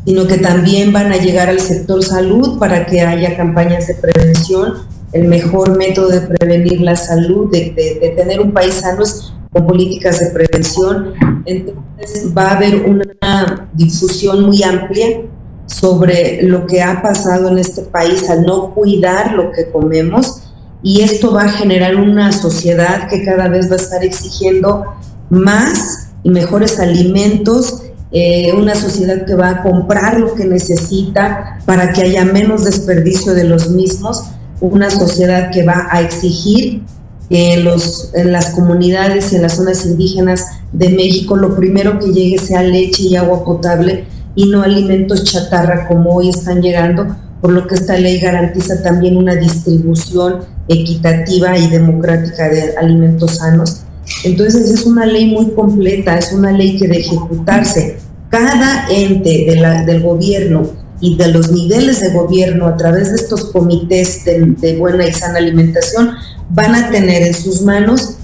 [0.06, 4.74] sino que también van a llegar al sector salud para que haya campañas de prevención.
[5.14, 10.20] El mejor método de prevenir la salud, de, tener un país sano es con políticas
[10.20, 11.14] de prevención.
[11.46, 15.22] Entonces va a haber una difusión muy amplia
[15.66, 20.42] sobre lo que ha pasado en este país al no cuidar lo que comemos
[20.84, 24.86] y esto va a generar una sociedad que cada vez va a estar exigiendo
[25.30, 31.92] más y mejores alimentos, eh, una sociedad que va a comprar lo que necesita para
[31.94, 34.24] que haya menos desperdicio de los mismos,
[34.62, 36.84] una sociedad que va a exigir
[37.30, 42.00] que en, los, en las comunidades y en las zonas indígenas de México lo primero
[42.00, 47.08] que llegue sea leche y agua potable y no alimentos chatarra como hoy están llegando,
[47.42, 53.82] por lo que esta ley garantiza también una distribución equitativa y democrática de alimentos sanos.
[54.24, 57.98] Entonces es una ley muy completa, es una ley que de ejecutarse,
[58.30, 59.46] cada ente
[59.86, 65.08] del gobierno y de los niveles de gobierno a través de estos comités de buena
[65.08, 66.12] y sana alimentación
[66.50, 68.18] van a tener en sus manos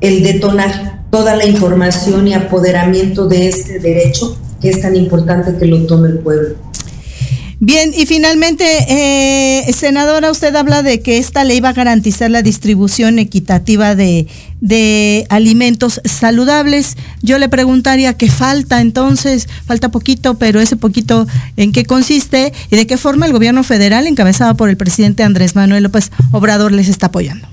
[0.00, 5.66] el detonar toda la información y apoderamiento de este derecho que es tan importante que
[5.66, 6.56] lo tome el pueblo.
[7.60, 12.40] Bien, y finalmente, eh, senadora, usted habla de que esta ley va a garantizar la
[12.40, 14.28] distribución equitativa de,
[14.60, 16.96] de alimentos saludables.
[17.20, 22.76] Yo le preguntaría qué falta entonces, falta poquito, pero ese poquito en qué consiste y
[22.76, 26.88] de qué forma el gobierno federal, encabezado por el presidente Andrés Manuel López Obrador, les
[26.88, 27.48] está apoyando.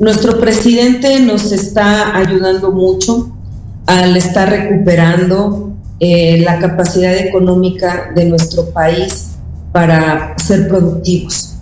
[0.00, 3.34] Nuestro presidente nos está ayudando mucho
[3.86, 5.71] al estar recuperando
[6.04, 9.36] eh, la capacidad económica de nuestro país
[9.70, 11.58] para ser productivos.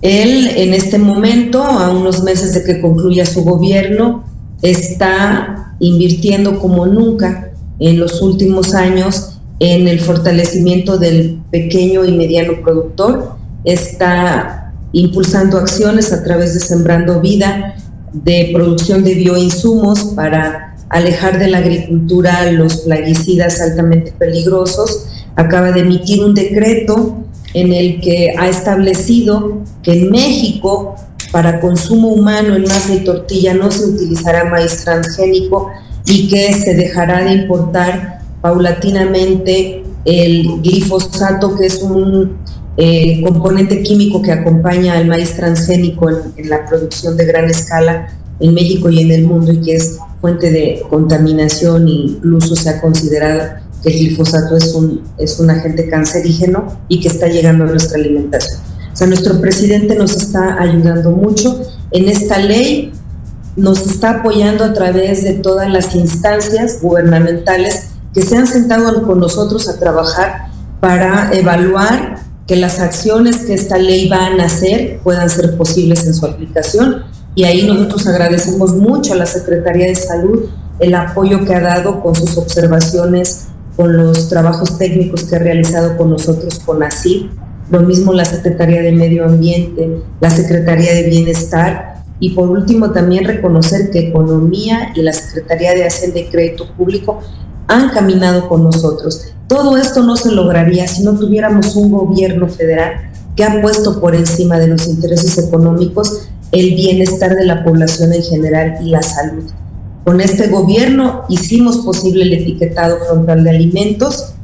[0.00, 4.24] Él en este momento, a unos meses de que concluya su gobierno,
[4.62, 7.50] está invirtiendo como nunca
[7.80, 16.14] en los últimos años en el fortalecimiento del pequeño y mediano productor, está impulsando acciones
[16.14, 17.76] a través de Sembrando Vida,
[18.10, 25.80] de producción de bioinsumos para alejar de la agricultura los plaguicidas altamente peligrosos, acaba de
[25.80, 30.94] emitir un decreto en el que ha establecido que en México
[31.32, 35.68] para consumo humano en masa y tortilla no se utilizará maíz transgénico
[36.06, 42.36] y que se dejará de importar paulatinamente el glifosato, que es un
[42.76, 48.54] eh, componente químico que acompaña al maíz transgénico en la producción de gran escala en
[48.54, 53.42] México y en el mundo y que es fuente de contaminación, incluso se ha considerado
[53.82, 57.98] que el glifosato es un, es un agente cancerígeno y que está llegando a nuestra
[57.98, 58.58] alimentación.
[58.90, 61.60] O sea, nuestro presidente nos está ayudando mucho
[61.90, 62.90] en esta ley,
[63.56, 69.20] nos está apoyando a través de todas las instancias gubernamentales que se han sentado con
[69.20, 70.46] nosotros a trabajar
[70.80, 76.14] para evaluar que las acciones que esta ley va a hacer puedan ser posibles en
[76.14, 80.44] su aplicación y ahí nosotros agradecemos mucho a la Secretaría de Salud
[80.78, 85.96] el apoyo que ha dado con sus observaciones, con los trabajos técnicos que ha realizado
[85.96, 87.30] con nosotros, con ASIF,
[87.70, 93.24] lo mismo la Secretaría de Medio Ambiente, la Secretaría de Bienestar y por último también
[93.24, 97.20] reconocer que Economía y la Secretaría de Hacienda y Crédito Público
[97.66, 99.28] han caminado con nosotros.
[99.48, 104.14] Todo esto no se lograría si no tuviéramos un gobierno federal que ha puesto por
[104.14, 109.50] encima de los intereses económicos el bienestar de la población en general y la salud.
[110.04, 114.34] Con este gobierno hicimos posible el etiquetado frontal de alimentos.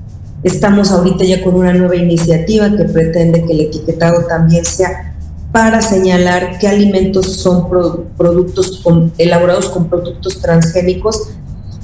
[0.42, 5.14] Estamos ahorita ya con una nueva iniciativa que pretende que el etiquetado también sea
[5.52, 7.68] para señalar qué alimentos son
[8.16, 8.82] productos
[9.18, 11.30] elaborados con productos transgénicos.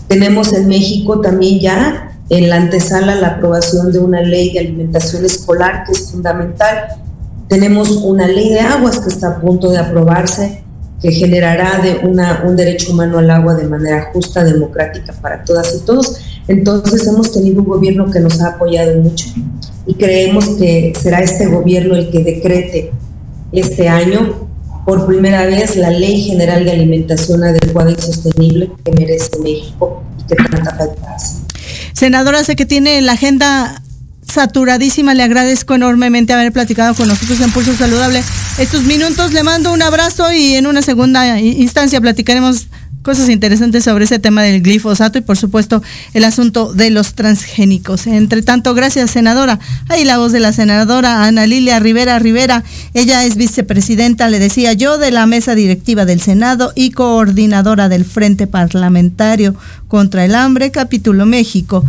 [0.09, 5.25] Tenemos en México también ya en la antesala la aprobación de una ley de alimentación
[5.25, 7.06] escolar que es fundamental
[7.49, 10.63] tenemos una ley de aguas que está a punto de aprobarse,
[11.01, 15.75] que generará de una, un derecho humano al agua de manera justa, democrática para todas
[15.75, 16.17] y todos.
[16.49, 19.27] Entonces hemos tenido un gobierno que nos ha apoyado mucho
[19.87, 22.93] y creemos que será este gobierno el que decrete
[23.53, 24.49] este año
[24.85, 30.27] por primera vez la Ley General de Alimentación Adecuada y Sostenible que merece México y
[30.27, 31.39] que tanta falta hace.
[31.93, 33.83] Senadora, sé que tiene la agenda
[34.37, 35.15] saturadísima.
[35.15, 38.23] Le agradezco enormemente haber platicado con nosotros en Pulso Saludable.
[38.59, 42.67] Estos minutos le mando un abrazo y en una segunda instancia platicaremos
[43.01, 45.83] cosas interesantes sobre ese tema del glifosato y por supuesto
[46.13, 48.07] el asunto de los transgénicos.
[48.07, 49.59] Entre tanto, gracias senadora.
[49.89, 52.63] Ahí la voz de la senadora Ana Lilia Rivera Rivera.
[52.93, 58.05] Ella es vicepresidenta, le decía yo, de la mesa directiva del Senado y coordinadora del
[58.05, 59.55] Frente Parlamentario
[59.89, 61.87] contra el Hambre, capítulo México.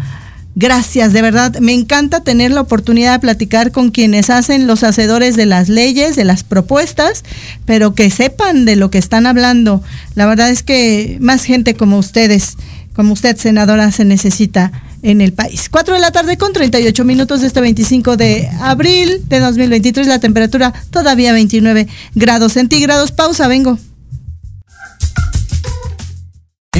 [0.59, 1.59] Gracias, de verdad.
[1.59, 6.15] Me encanta tener la oportunidad de platicar con quienes hacen los hacedores de las leyes,
[6.15, 7.23] de las propuestas,
[7.65, 9.83] pero que sepan de lo que están hablando.
[10.15, 12.57] La verdad es que más gente como ustedes,
[12.95, 14.71] como usted, senadora, se necesita
[15.03, 15.69] en el país.
[15.69, 20.17] 4 de la tarde con 38 minutos de este 25 de abril de 2023, la
[20.17, 21.85] temperatura todavía 29
[22.15, 23.11] grados centígrados.
[23.11, 23.77] Pausa, vengo.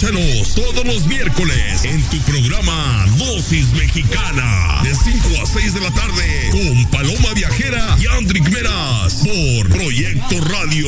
[0.00, 5.90] Escúchanos todos los miércoles en tu programa Dosis Mexicana de 5 a 6 de la
[5.90, 10.86] tarde con Paloma Viajera y Andrick Meras por Proyecto Radio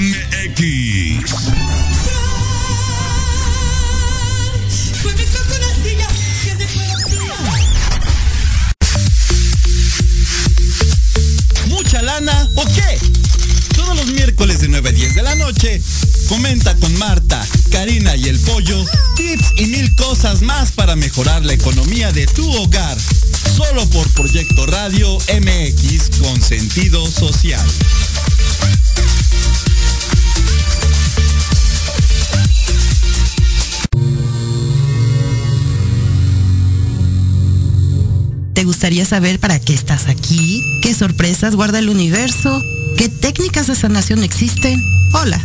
[0.00, 1.30] MX.
[11.68, 12.98] ¿Mucha lana o qué?
[13.76, 15.80] Todos los miércoles de 9 a 10 de la noche,
[16.30, 18.84] comenta con Marta, Karina y el Pollo
[19.16, 22.96] tips y mil cosas más para mejorar la economía de tu hogar.
[23.56, 27.66] Solo por Proyecto Radio MX con sentido social.
[38.54, 40.62] ¿Te gustaría saber para qué estás aquí?
[40.80, 42.62] ¿Qué sorpresas guarda el universo?
[42.96, 44.80] ¿Qué técnicas de sanación existen?
[45.12, 45.44] Hola,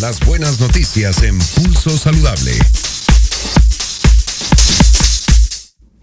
[0.00, 2.52] Las buenas noticias en Pulso Saludable.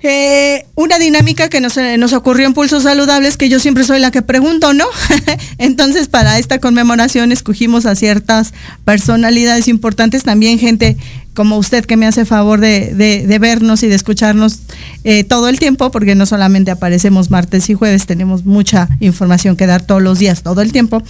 [0.04, 4.00] Eh, una dinámica que nos, eh, nos ocurrió en Pulsos Saludables, que yo siempre soy
[4.00, 4.86] la que pregunto, ¿no?
[5.60, 10.98] Entonces, para esta conmemoración escogimos a ciertas personalidades importantes, también gente
[11.36, 14.62] como usted que me hace favor de, vernos y de escucharnos
[15.04, 19.68] eh, todo el tiempo, porque no solamente aparecemos martes y jueves, tenemos mucha información que
[19.68, 21.04] dar todos los días, todo el tiempo.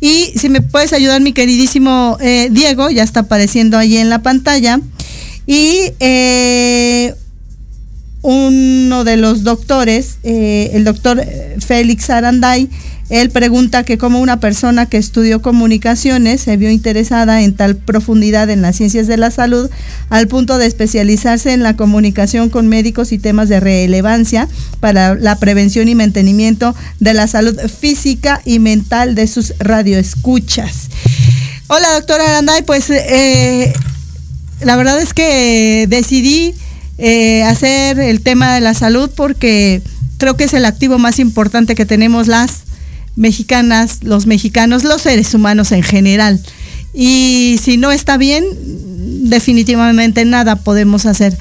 [0.00, 4.20] Y si me puedes ayudar, mi queridísimo eh, Diego, ya está apareciendo ahí en la
[4.22, 4.80] pantalla.
[5.46, 7.14] Y eh,
[8.20, 11.24] uno de los doctores, el doctor
[11.60, 12.68] Félix Aranday,
[13.10, 18.50] él pregunta que cómo una persona que estudió comunicaciones se vio interesada en tal profundidad
[18.50, 19.70] en las ciencias de la salud
[20.10, 24.46] al punto de especializarse en la comunicación con médicos y temas de relevancia
[24.80, 30.88] para la prevención y mantenimiento de la salud física y mental de sus radioescuchas.
[31.68, 33.72] Hola, doctora Aranday, pues eh,
[34.60, 36.54] la verdad es que decidí
[36.98, 39.80] eh, hacer el tema de la salud porque
[40.18, 42.67] creo que es el activo más importante que tenemos las
[43.18, 46.40] mexicanas, los mexicanos, los seres humanos en general.
[46.94, 48.44] Y si no está bien,
[49.28, 51.36] definitivamente nada podemos hacer.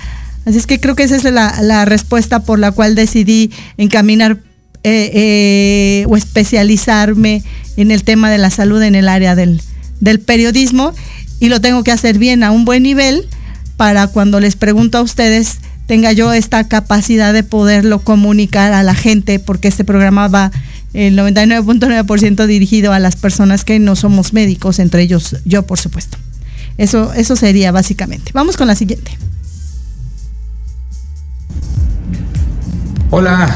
[0.45, 4.39] Así es que creo que esa es la, respuesta por la cual decidí encaminar
[4.83, 7.43] eh, eh, o especializarme
[7.77, 9.61] en el tema de la salud en el área del,
[9.99, 10.93] del periodismo
[11.39, 13.27] y lo tengo que hacer bien a un buen nivel
[13.75, 18.95] para cuando les pregunto a ustedes tenga yo esta capacidad de poderlo comunicar a la
[18.95, 20.51] gente porque este programa va
[20.93, 26.17] el 99.9% dirigido a las personas que no somos médicos, entre ellos yo por supuesto.
[26.77, 28.31] Eso, eso sería básicamente.
[28.33, 29.17] Vamos con la siguiente.
[33.09, 33.55] Hola,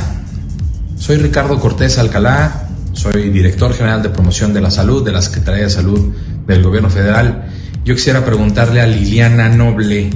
[0.98, 5.64] soy Ricardo Cortés Alcalá, soy director general de promoción de la salud de la Secretaría
[5.64, 6.14] de Salud
[6.48, 7.50] del Gobierno Federal.
[7.84, 10.10] Yo quisiera preguntarle a Liliana Noble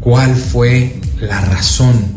[0.00, 2.13] cuál fue la razón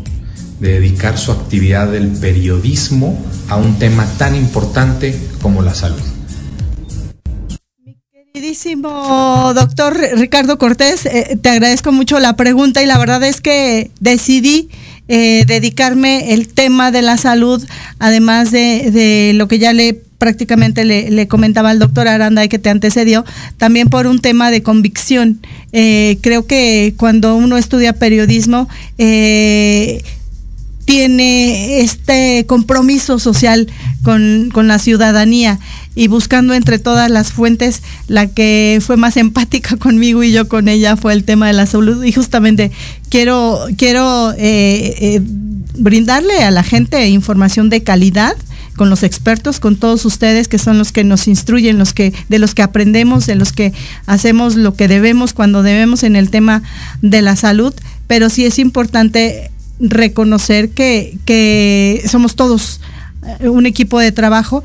[0.60, 6.00] de dedicar su actividad del periodismo a un tema tan importante como la salud.
[8.32, 13.90] Queridísimo doctor Ricardo Cortés, eh, te agradezco mucho la pregunta y la verdad es que
[13.98, 14.68] decidí
[15.08, 17.64] eh, dedicarme el tema de la salud,
[17.98, 22.70] además de, lo que ya le prácticamente le, comentaba al doctor Aranda y que te
[22.70, 23.24] antecedió,
[23.56, 25.40] también por un tema de convicción.
[25.72, 28.68] Eh, creo que cuando uno estudia periodismo,
[30.88, 33.68] tiene este compromiso social
[34.02, 35.58] con, con, la ciudadanía
[35.94, 40.66] y buscando entre todas las fuentes, la que fue más empática conmigo y yo con
[40.66, 42.02] ella fue el tema de la salud.
[42.04, 42.72] Y justamente
[43.10, 45.20] quiero, quiero eh, eh,
[45.76, 48.34] brindarle a la gente información de calidad
[48.74, 52.38] con los expertos, con todos ustedes que son los que nos instruyen, los que de
[52.38, 53.74] los que aprendemos, de los que
[54.06, 56.62] hacemos lo que debemos cuando debemos en el tema
[57.02, 57.74] de la salud,
[58.06, 59.50] pero sí es importante
[59.80, 62.80] reconocer que, que somos todos
[63.40, 64.62] eh, un equipo de trabajo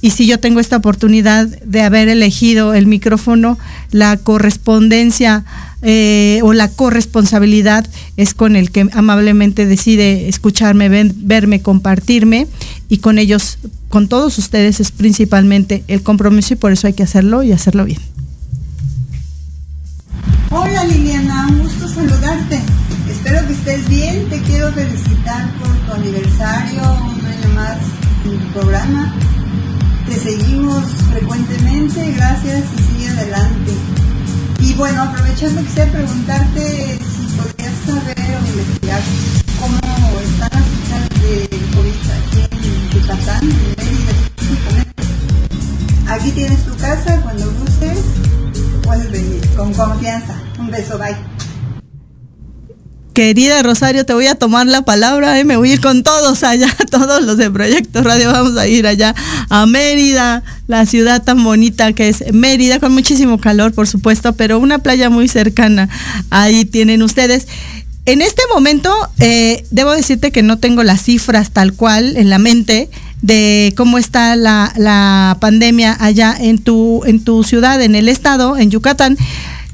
[0.00, 3.58] y si yo tengo esta oportunidad de haber elegido el micrófono,
[3.90, 5.44] la correspondencia
[5.82, 7.86] eh, o la corresponsabilidad
[8.16, 12.46] es con el que amablemente decide escucharme, verme, compartirme
[12.88, 17.02] y con ellos, con todos ustedes es principalmente el compromiso y por eso hay que
[17.02, 18.00] hacerlo y hacerlo bien.
[20.50, 22.60] Hola Liliana, un gusto saludarte.
[23.10, 24.28] Espero que estés bien.
[24.28, 27.78] Te quiero felicitar por tu aniversario, un año más
[28.24, 29.14] en tu programa.
[30.08, 33.72] Te seguimos frecuentemente, gracias y sigue adelante.
[34.60, 39.00] Y bueno, aprovechando quisiera preguntarte si podrías saber o investigar
[39.60, 39.78] cómo
[40.20, 44.12] están las cifras de COVID aquí en Yucatán, en Mérida
[46.08, 47.98] Aquí tienes tu casa, cuando gustes
[48.82, 50.34] puedes venir con confianza.
[50.58, 51.37] Un beso, bye.
[53.18, 55.44] Querida Rosario, te voy a tomar la palabra, ¿eh?
[55.44, 58.86] me voy a ir con todos allá, todos los de Proyecto Radio, vamos a ir
[58.86, 59.12] allá
[59.48, 64.60] a Mérida, la ciudad tan bonita que es Mérida, con muchísimo calor, por supuesto, pero
[64.60, 65.88] una playa muy cercana.
[66.30, 67.48] Ahí tienen ustedes.
[68.06, 72.38] En este momento, eh, debo decirte que no tengo las cifras tal cual en la
[72.38, 72.88] mente
[73.20, 78.56] de cómo está la, la pandemia allá en tu, en tu ciudad, en el estado,
[78.56, 79.18] en Yucatán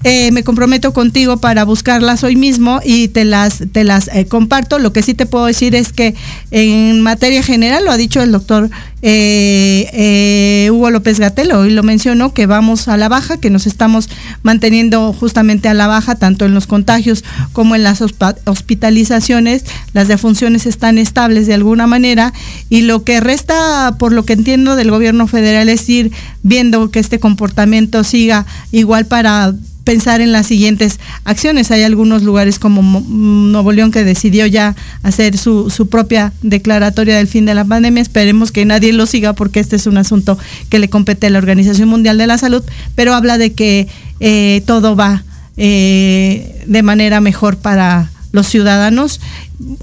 [0.06, 4.78] eh, me comprometo contigo para buscarlas hoy mismo y te las, te las eh, comparto.
[4.78, 6.14] Lo que sí te puedo decir es que
[6.50, 8.68] en materia general, lo ha dicho el doctor
[9.00, 14.10] eh, Hugo López Gatelo, hoy lo mencionó, que vamos a la baja, que nos estamos
[14.42, 17.24] manteniendo justamente a la baja, tanto en los contagios
[17.54, 19.64] como en las hospitalizaciones.
[19.94, 22.34] Las defunciones están estables de alguna manera
[22.68, 26.98] y lo que resta, por lo que entiendo del gobierno federal, es ir viendo que
[26.98, 29.54] este comportamiento siga igual para
[29.84, 31.70] pensar en las siguientes acciones.
[31.70, 37.28] Hay algunos lugares como Nuevo León que decidió ya hacer su, su, propia declaratoria del
[37.28, 38.02] fin de la pandemia.
[38.02, 40.38] Esperemos que nadie lo siga porque este es un asunto
[40.70, 42.64] que le compete a la Organización Mundial de la Salud,
[42.94, 43.86] pero habla de que
[44.20, 45.22] eh, todo va
[45.56, 49.20] eh, de manera mejor para los ciudadanos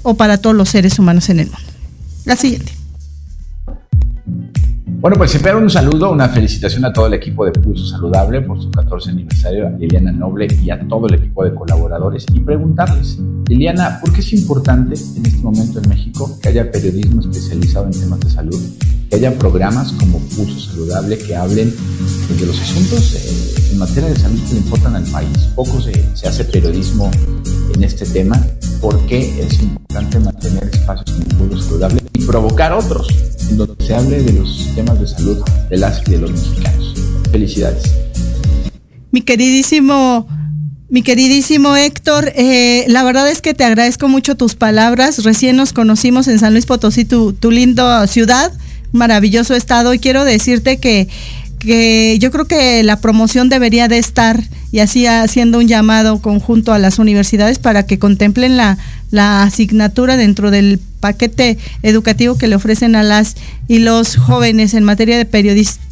[0.02, 1.72] o para todos los seres humanos en el mundo.
[2.24, 2.81] La siguiente.
[5.02, 8.62] Bueno, pues siempre un saludo, una felicitación a todo el equipo de Pulso Saludable por
[8.62, 12.24] su 14 aniversario, a Liliana Noble y a todo el equipo de colaboradores.
[12.32, 17.20] Y preguntarles, Liliana, ¿por qué es importante en este momento en México que haya periodismo
[17.20, 18.60] especializado en temas de salud,
[19.12, 21.74] que haya programas como Pulso Saludable que hablen
[22.38, 25.38] de los asuntos eh, en materia de salud que le importan al país?
[25.54, 27.10] Poco se, se hace periodismo
[27.74, 28.42] en este tema,
[28.80, 33.08] ¿por qué es importante mantener espacios como Pulso Saludable y provocar otros?
[33.50, 35.38] en donde se hable de los temas de salud
[35.68, 36.94] de las y de los mexicanos.
[37.30, 37.82] Felicidades.
[39.10, 40.26] Mi queridísimo,
[40.88, 45.22] mi queridísimo Héctor, eh, la verdad es que te agradezco mucho tus palabras.
[45.22, 48.52] Recién nos conocimos en San Luis Potosí, tu, tu lindo ciudad,
[48.92, 51.08] maravilloso estado, y quiero decirte que
[51.62, 56.72] que yo creo que la promoción debería de estar y así haciendo un llamado conjunto
[56.72, 58.78] a las universidades para que contemplen la,
[59.12, 63.36] la asignatura dentro del paquete educativo que le ofrecen a las
[63.68, 65.91] y los jóvenes en materia de periodismo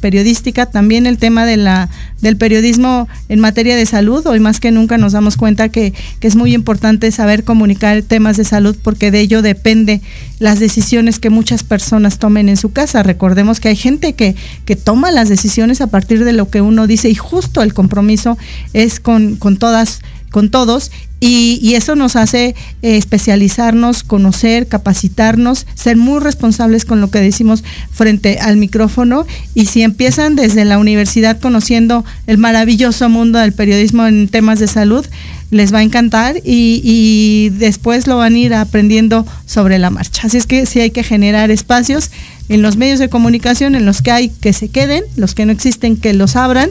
[0.00, 1.88] periodística, también el tema de la,
[2.20, 4.26] del periodismo en materia de salud.
[4.26, 8.36] Hoy más que nunca nos damos cuenta que, que, es muy importante saber comunicar temas
[8.36, 10.00] de salud porque de ello depende
[10.38, 13.02] las decisiones que muchas personas tomen en su casa.
[13.02, 14.34] Recordemos que hay gente que,
[14.64, 18.38] que toma las decisiones a partir de lo que uno dice y justo el compromiso
[18.72, 20.00] es con, con todas
[20.30, 20.90] con todos
[21.22, 27.62] y, eso nos hace eh, especializarnos, conocer, capacitarnos, ser muy responsables con lo que decimos
[27.92, 34.06] frente al micrófono y si empiezan desde la universidad conociendo el maravilloso mundo del periodismo
[34.06, 35.04] en temas de salud,
[35.50, 40.22] les va a encantar y, y después lo van a ir aprendiendo sobre la marcha.
[40.26, 42.10] Así es que sí hay que generar espacios
[42.48, 45.52] en los medios de comunicación en los que hay que se queden, los que no
[45.52, 46.70] existen que los abran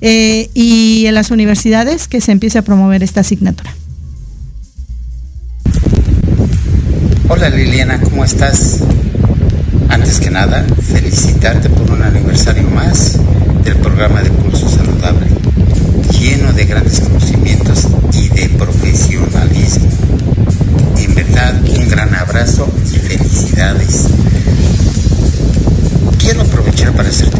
[0.00, 3.74] eh, y en las universidades que se empiece a promover esta asignatura.
[7.28, 8.80] Hola Liliana, ¿cómo estás?
[9.88, 13.18] Antes que nada, felicitarte por un aniversario más
[13.64, 15.26] del programa de Pulso Saludable,
[16.18, 19.88] lleno de grandes conocimientos y de profesionalismo.
[20.98, 24.06] En verdad, un gran abrazo y felicidades.
[26.18, 27.39] Quiero aprovechar para hacerte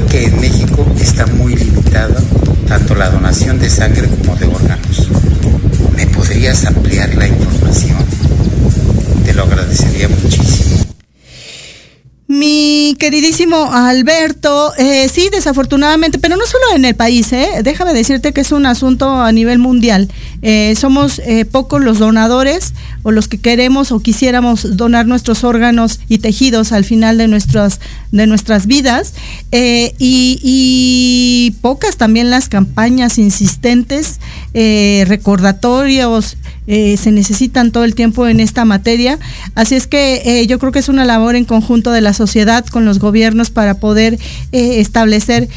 [0.00, 2.14] que en México está muy limitado
[2.66, 5.08] tanto la donación de sangre como de órganos.
[5.94, 7.98] ¿Me podrías ampliar la información?
[9.26, 10.62] Te lo agradecería muchísimo.
[12.26, 18.32] Mi queridísimo Alberto, eh, sí, desafortunadamente, pero no solo en el país, eh, déjame decirte
[18.32, 20.08] que es un asunto a nivel mundial.
[20.40, 22.72] Eh, somos eh, pocos los donadores
[23.02, 27.80] o los que queremos o quisiéramos donar nuestros órganos y tejidos al final de nuestras,
[28.10, 29.14] de nuestras vidas
[29.50, 34.20] eh, y, pocas también las campañas insistentes,
[34.54, 36.36] eh, recordatorios,
[36.66, 39.18] eh, se necesitan todo el tiempo en esta materia.
[39.54, 42.84] Así es que yo creo que es una labor en conjunto de la sociedad con
[42.84, 44.18] los gobiernos para poder
[44.52, 45.48] establecer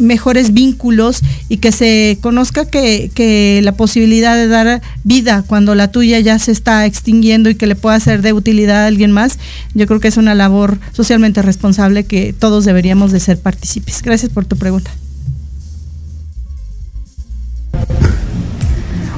[0.00, 5.90] mejores vínculos y que se conozca que, que la posibilidad de dar vida cuando la
[5.90, 9.38] tuya ya se está extinguiendo y que le pueda ser de utilidad a alguien más,
[9.74, 14.02] yo creo que es una labor socialmente responsable que todos deberíamos de ser partícipes.
[14.02, 14.90] Gracias por tu pregunta.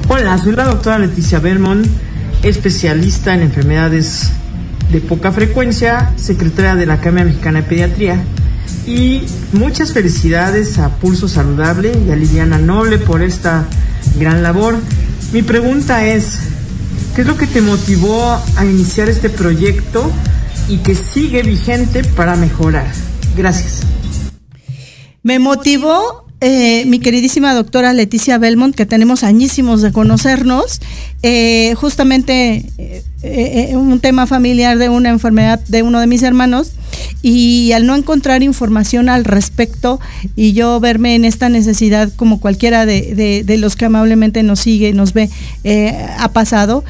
[0.07, 1.85] Hola, soy la doctora Leticia Belmont,
[2.43, 4.29] especialista en enfermedades
[4.91, 8.23] de poca frecuencia, secretaria de la Cámara Mexicana de Pediatría.
[8.85, 13.65] Y muchas felicidades a Pulso Saludable y a Liliana Noble por esta
[14.19, 14.75] gran labor.
[15.33, 16.37] Mi pregunta es,
[17.15, 20.11] ¿qué es lo que te motivó a iniciar este proyecto
[20.67, 22.91] y que sigue vigente para mejorar?
[23.37, 23.81] Gracias.
[25.23, 30.81] Me motivó eh, mi queridísima doctora Leticia Belmont, que tenemos añísimos de conocernos,
[31.23, 36.71] eh, justamente eh, eh, un tema familiar de una enfermedad de uno de mis hermanos
[37.21, 39.99] y al no encontrar información al respecto
[40.35, 44.59] y yo verme en esta necesidad como cualquiera de, de- de los que amablemente nos
[44.59, 45.29] sigue, nos ve,
[46.19, 46.83] ha pasado.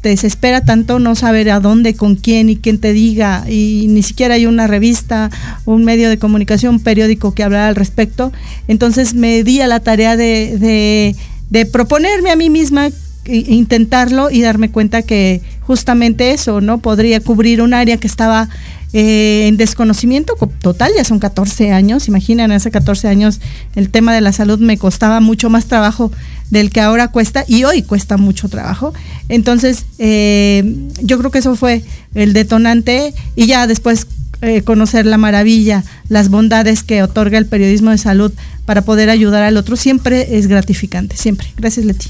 [0.00, 4.02] Te desespera tanto no saber a dónde, con quién y quién te diga, y ni
[4.02, 5.30] siquiera hay una revista,
[5.66, 8.32] un medio de comunicación, un periódico que hablara al respecto.
[8.66, 11.14] Entonces me di a la tarea de,
[11.50, 12.88] de- proponerme a mí misma
[13.26, 16.78] intentarlo y darme cuenta que justamente eso, ¿no?
[16.78, 18.48] Podría cubrir un área que estaba
[18.92, 23.40] eh, en desconocimiento co- total, ya son 14 años, imaginan, hace 14 años
[23.76, 26.10] el tema de la salud me costaba mucho más trabajo
[26.50, 28.92] del que ahora cuesta y hoy cuesta mucho trabajo.
[29.28, 31.84] Entonces, eh, yo creo que eso fue
[32.14, 34.08] el detonante y ya después
[34.42, 38.32] eh, conocer la maravilla, las bondades que otorga el periodismo de salud
[38.64, 41.48] para poder ayudar al otro, siempre es gratificante, siempre.
[41.56, 42.08] Gracias, Leti.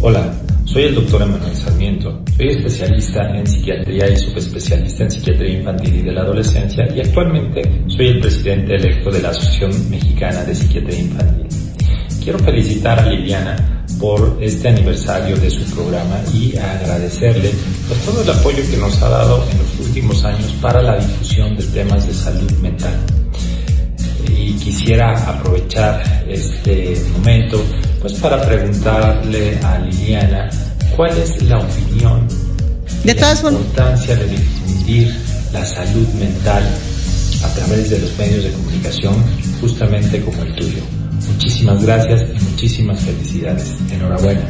[0.00, 0.34] Hola,
[0.76, 2.22] soy el doctor Emanuel Sarmiento.
[2.36, 7.62] Soy especialista en psiquiatría y subespecialista en psiquiatría infantil y de la adolescencia y actualmente
[7.86, 11.46] soy el presidente electo de la Asociación Mexicana de Psiquiatría Infantil.
[12.22, 17.52] Quiero felicitar a Liliana por este aniversario de su programa y agradecerle
[17.88, 21.56] pues, todo el apoyo que nos ha dado en los últimos años para la difusión
[21.56, 23.00] de temas de salud mental
[24.28, 27.64] y quisiera aprovechar este momento
[28.02, 30.50] pues para preguntarle a Liliana
[30.96, 32.26] cuál es la opinión
[33.04, 35.14] de la importancia de difundir
[35.52, 36.64] la salud mental
[37.44, 39.14] a través de los medios de comunicación
[39.60, 40.82] justamente como el tuyo.
[41.32, 43.74] Muchísimas gracias y muchísimas felicidades.
[43.92, 44.42] Enhorabuena.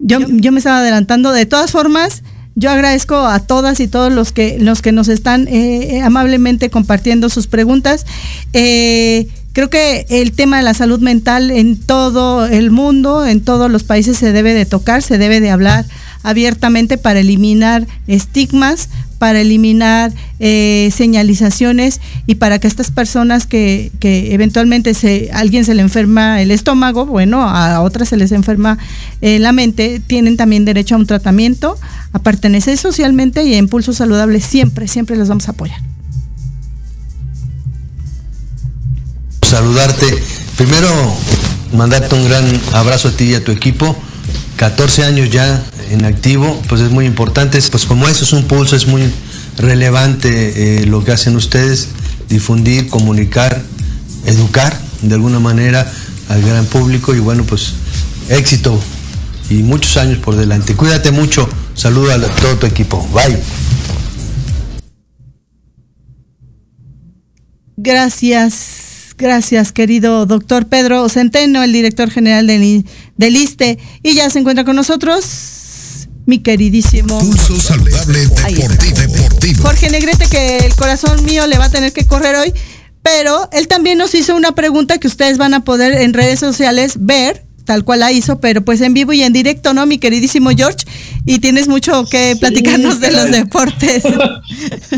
[0.00, 1.32] Yo, yo me estaba adelantando.
[1.32, 2.22] De todas formas,
[2.54, 7.28] yo agradezco a todas y todos los que, los que nos están eh, amablemente compartiendo
[7.28, 8.04] sus preguntas.
[8.52, 9.28] Eh,
[9.58, 13.82] creo que el tema de la salud mental en todo el mundo, en todos los
[13.82, 15.84] países se debe de tocar, se debe de hablar
[16.22, 18.88] abiertamente para eliminar estigmas,
[19.18, 24.92] para eliminar eh, señalizaciones y para que estas personas que, eventualmente
[25.32, 28.78] a alguien se le enferma el estómago, bueno, a otras se les enferma
[29.22, 31.76] eh, la mente, tienen también derecho a un tratamiento,
[32.12, 35.80] a pertenecer socialmente y a impulso saludable siempre, siempre los vamos a apoyar.
[39.48, 40.06] Saludarte.
[40.56, 40.88] Primero,
[41.72, 43.96] mandarte un gran abrazo a ti y a tu equipo.
[44.56, 47.58] 14 años ya en activo, pues es muy importante.
[47.70, 49.10] Pues como eso es un pulso, es muy
[49.56, 51.88] relevante eh, lo que hacen ustedes,
[52.28, 53.62] difundir, comunicar,
[54.26, 55.90] educar de alguna manera
[56.28, 57.72] al gran público y bueno, pues
[58.28, 58.78] éxito
[59.48, 60.74] y muchos años por delante.
[60.74, 61.48] Cuídate mucho.
[61.74, 63.08] Saludo a todo tu equipo.
[63.14, 63.38] Bye.
[67.78, 68.87] Gracias,
[69.18, 73.76] Gracias, querido doctor Pedro Centeno, el director general del, del ISTE.
[74.04, 79.62] Y ya se encuentra con nosotros mi queridísimo Pulso Saludable Deportivo.
[79.64, 82.52] Jorge Negrete, que el corazón mío le va a tener que correr hoy.
[83.02, 86.98] Pero él también nos hizo una pregunta que ustedes van a poder en redes sociales
[87.00, 90.48] ver tal cual la hizo, pero pues en vivo y en directo, ¿no, mi queridísimo
[90.56, 90.86] George?
[91.26, 94.04] Y tienes mucho que platicarnos de los deportes.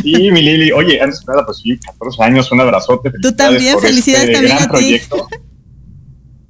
[0.03, 0.71] Sí, mi Lili.
[0.71, 3.11] Oye, antes nada, pues sí, 14 años, un abrazote.
[3.21, 5.01] Tú también, felicidades este también a ti.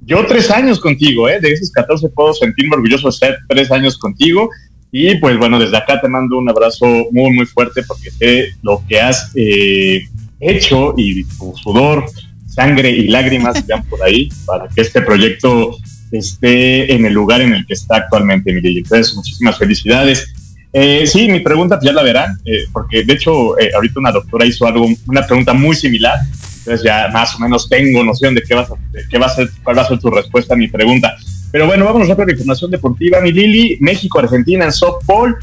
[0.01, 1.39] Yo tres años contigo, ¿eh?
[1.41, 4.49] De esos 14 puedo sentirme orgulloso de ser tres años contigo.
[4.91, 8.83] Y pues bueno, desde acá te mando un abrazo muy, muy fuerte porque sé lo
[8.87, 10.03] que has eh,
[10.39, 12.05] hecho y tu sudor,
[12.47, 15.75] sangre y lágrimas van por ahí para que este proyecto
[16.17, 18.77] esté en el lugar en el que está actualmente, Miguel.
[18.79, 20.33] Entonces, muchísimas felicidades.
[20.73, 24.45] Eh, sí, mi pregunta ya la verán, eh, porque de hecho eh, ahorita una doctora
[24.45, 26.17] hizo algo, una pregunta muy similar,
[26.59, 28.75] entonces ya más o menos tengo noción de qué, vas a,
[29.09, 31.17] qué va a ser, cuál va a ser tu respuesta a mi pregunta.
[31.51, 33.77] Pero bueno, vamos a la información deportiva, mi Lili.
[33.81, 35.35] México, Argentina en softball,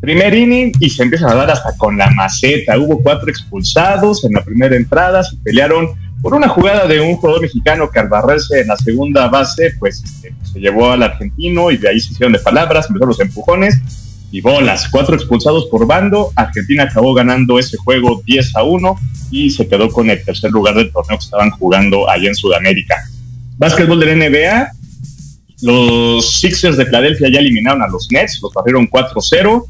[0.00, 2.78] primer inning y se empieza a dar hasta con la maceta.
[2.78, 5.88] Hubo cuatro expulsados en la primera entrada, se pelearon
[6.22, 10.02] por una jugada de un jugador mexicano que al barrerse en la segunda base, pues
[10.02, 13.80] este, se llevó al argentino y de ahí se hicieron de palabras, empezaron los empujones
[14.30, 14.88] y bolas.
[14.90, 16.32] Cuatro expulsados por bando.
[16.34, 18.96] Argentina acabó ganando ese juego 10 a 1
[19.30, 22.96] y se quedó con el tercer lugar del torneo que estaban jugando allá en Sudamérica.
[23.56, 24.72] Básquetbol del NBA.
[25.62, 29.64] Los Sixers de Filadelfia ya eliminaron a los Nets, los barrieron 4-0.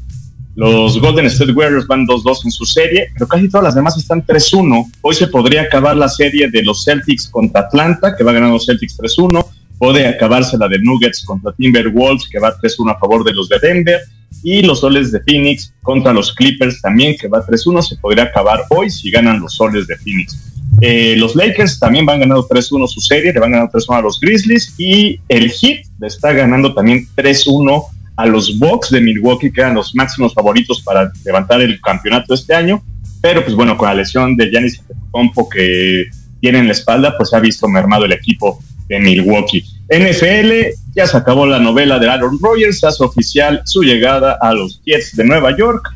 [0.59, 4.25] Los Golden State Warriors van 2-2 en su serie, pero casi todas las demás están
[4.25, 4.91] 3-1.
[4.99, 8.97] Hoy se podría acabar la serie de los Celtics contra Atlanta, que va ganando Celtics
[8.99, 9.45] 3-1.
[9.77, 13.57] Puede acabarse la de Nuggets contra Timberwolves, que va 3-1 a favor de los de
[13.59, 14.01] Denver.
[14.43, 17.81] Y los soles de Phoenix contra los Clippers también, que va 3-1.
[17.81, 20.51] Se podría acabar hoy si ganan los soles de Phoenix.
[20.81, 24.19] Eh, los Lakers también van ganando 3-1 su serie, le van ganando 3-1 a los
[24.19, 24.73] Grizzlies.
[24.77, 27.81] Y el Heat le está ganando también 3-1
[28.19, 32.53] a los Bucks de Milwaukee, que eran los máximos favoritos para levantar el campeonato este
[32.53, 32.83] año,
[33.21, 36.03] pero pues bueno, con la lesión de Giannis Antetokounmpo que
[36.41, 38.59] tiene en la espalda, pues se ha visto mermado el equipo
[38.89, 39.63] de Milwaukee.
[39.87, 40.51] NFL,
[40.93, 45.15] ya se acabó la novela de Aaron Rodgers, hace oficial su llegada a los Jets
[45.15, 45.87] de Nueva York.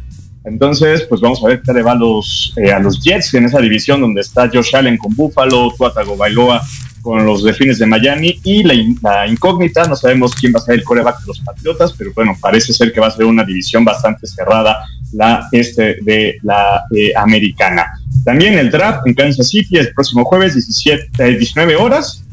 [0.45, 3.45] Entonces, pues vamos a ver qué le va a los, eh, a los Jets en
[3.45, 6.61] esa división donde está Josh Allen con Buffalo, Tuatago Bailoa
[7.03, 10.83] con los Delfines de Miami y la, incógnita, no sabemos quién va a ser el
[10.83, 14.25] coreback de los Patriotas, pero bueno, parece ser que va a ser una división bastante
[14.25, 14.79] cerrada
[15.11, 17.85] la este de la eh, americana.
[18.23, 22.23] También el draft en Kansas City el próximo jueves 17, 19 horas.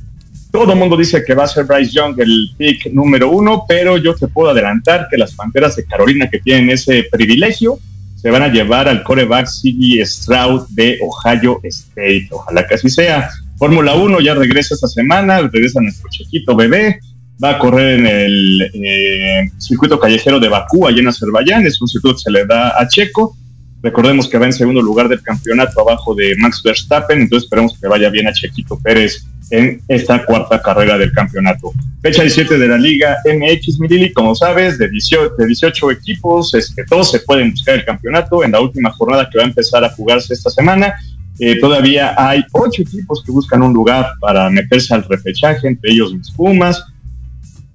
[0.53, 4.15] Todo mundo dice que va a ser Bryce Young el pick número uno, pero yo
[4.15, 7.79] te puedo adelantar que las Panteras de Carolina que tienen ese privilegio
[8.17, 10.05] se van a llevar al coreback C.D.
[10.05, 12.29] Stroud de Ohio State.
[12.31, 13.31] Ojalá que así sea.
[13.61, 16.99] Fórmula 1 ya regresa esta semana, regresa nuestro chiquito bebé,
[17.45, 21.87] va a correr en el eh, circuito callejero de Bakú, allá en Azerbaiyán, es un
[21.87, 23.37] circuito que se le da a Checo.
[23.83, 27.87] Recordemos que va en segundo lugar del campeonato abajo de Max Verstappen, entonces esperemos que
[27.87, 31.71] vaya bien a Chequito Pérez en esta cuarta carrera del campeonato.
[32.01, 36.75] Fecha 17 de la Liga MX Milili, como sabes, de 18, de 18 equipos, es
[36.75, 39.85] que todos se pueden buscar el campeonato en la última jornada que va a empezar
[39.85, 40.95] a jugarse esta semana.
[41.43, 46.13] Eh, todavía hay ocho equipos que buscan un lugar para meterse al repechaje, entre ellos
[46.13, 46.85] mis Pumas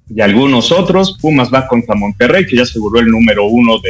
[0.08, 1.18] y algunos otros.
[1.20, 3.80] Pumas va contra Monterrey, que ya aseguró el número uno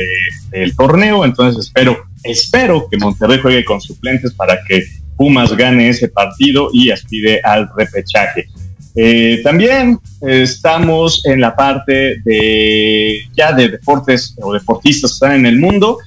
[0.50, 4.82] del torneo, entonces espero, espero que Monterrey juegue con suplentes para que
[5.14, 8.48] Pumas gane ese partido y aspire al repechaje.
[8.94, 15.44] Eh, también estamos en la parte de ya de deportes o deportistas que están en
[15.44, 15.98] el mundo.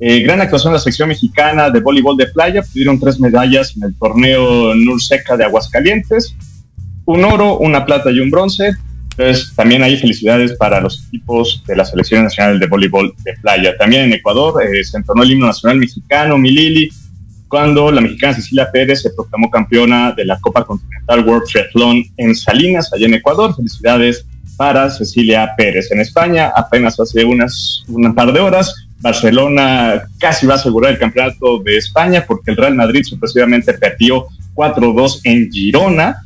[0.00, 3.82] Eh, gran actuación de la sección mexicana de voleibol de playa, pudieron tres medallas en
[3.82, 6.36] el torneo Seca de Aguascalientes,
[7.04, 8.74] un oro, una plata y un bronce.
[9.10, 13.76] Entonces, también hay felicidades para los equipos de la Selección Nacional de Voleibol de Playa.
[13.76, 16.88] También en Ecuador eh, se entonó el himno nacional mexicano, Milili,
[17.48, 22.36] cuando la mexicana Cecilia Pérez se proclamó campeona de la Copa Continental World Triathlon en
[22.36, 23.56] Salinas, allá en Ecuador.
[23.56, 24.24] Felicidades
[24.56, 25.90] para Cecilia Pérez.
[25.90, 30.98] En España, apenas hace unas un par de horas, Barcelona casi va a asegurar el
[30.98, 36.16] campeonato de España porque el Real Madrid sucesivamente perdió 4-2 en Girona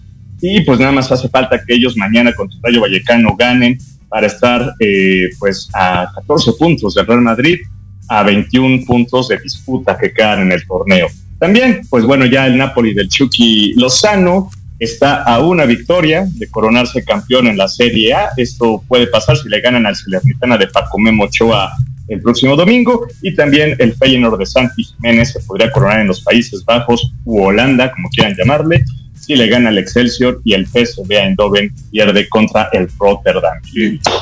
[0.40, 4.26] y pues nada más hace falta que ellos mañana contra el Rayo Vallecano ganen para
[4.26, 7.60] estar eh, pues a 14 puntos del Real Madrid,
[8.08, 11.08] a 21 puntos de disputa que quedan en el torneo.
[11.38, 17.04] También, pues bueno, ya el Napoli del Chucky Lozano está a una victoria de coronarse
[17.04, 18.30] campeón en la Serie A.
[18.36, 21.72] Esto puede pasar si le ganan al Salernitana de Paco Memo Ochoa
[22.08, 26.22] el próximo domingo y también el Feyenoord de Santi Jiménez se podría coronar en los
[26.22, 28.84] Países Bajos u Holanda, como quieran llamarle,
[29.24, 33.60] si le gana el Excelsior y el PSV Eindhoven pierde contra el Rotterdam.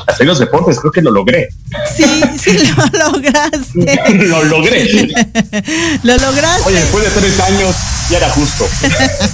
[0.07, 1.49] Hasta los deportes creo que lo logré.
[1.95, 2.05] Sí,
[2.37, 3.99] sí lo lograste.
[4.27, 5.07] lo logré.
[6.03, 6.67] lo lograste.
[6.67, 7.75] Oye, después de tres años
[8.11, 8.67] ya era justo.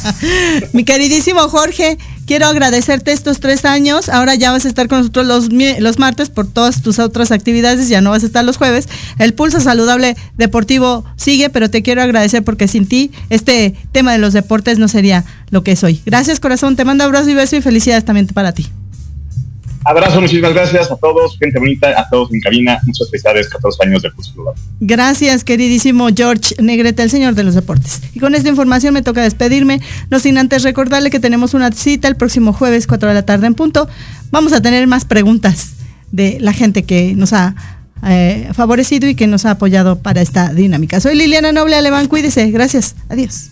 [0.74, 1.98] Mi queridísimo Jorge,
[2.28, 4.08] quiero agradecerte estos tres años.
[4.08, 5.50] Ahora ya vas a estar con nosotros los,
[5.80, 8.88] los martes por todas tus otras actividades, ya no vas a estar los jueves.
[9.18, 14.20] El pulso saludable deportivo sigue, pero te quiero agradecer porque sin ti este tema de
[14.20, 16.02] los deportes no sería lo que es hoy.
[16.06, 18.68] Gracias corazón, te mando abrazo y beso y felicidades también para ti.
[19.88, 22.78] Abrazo, muchísimas gracias a todos, gente bonita, a todos en cabina.
[22.84, 24.34] Muchas felicidades, 14 años de Pulso
[24.82, 28.02] Gracias, queridísimo George Negrete, el señor de los deportes.
[28.14, 29.80] Y con esta información me toca despedirme,
[30.10, 33.48] no sin antes recordarle que tenemos una cita el próximo jueves, 4 de la tarde
[33.48, 33.88] en punto.
[34.30, 35.76] Vamos a tener más preguntas
[36.12, 37.56] de la gente que nos ha
[38.06, 41.00] eh, favorecido y que nos ha apoyado para esta dinámica.
[41.00, 42.52] Soy Liliana Noble Alemán, cuídese.
[42.52, 42.98] Gracias.
[43.08, 43.52] Adiós.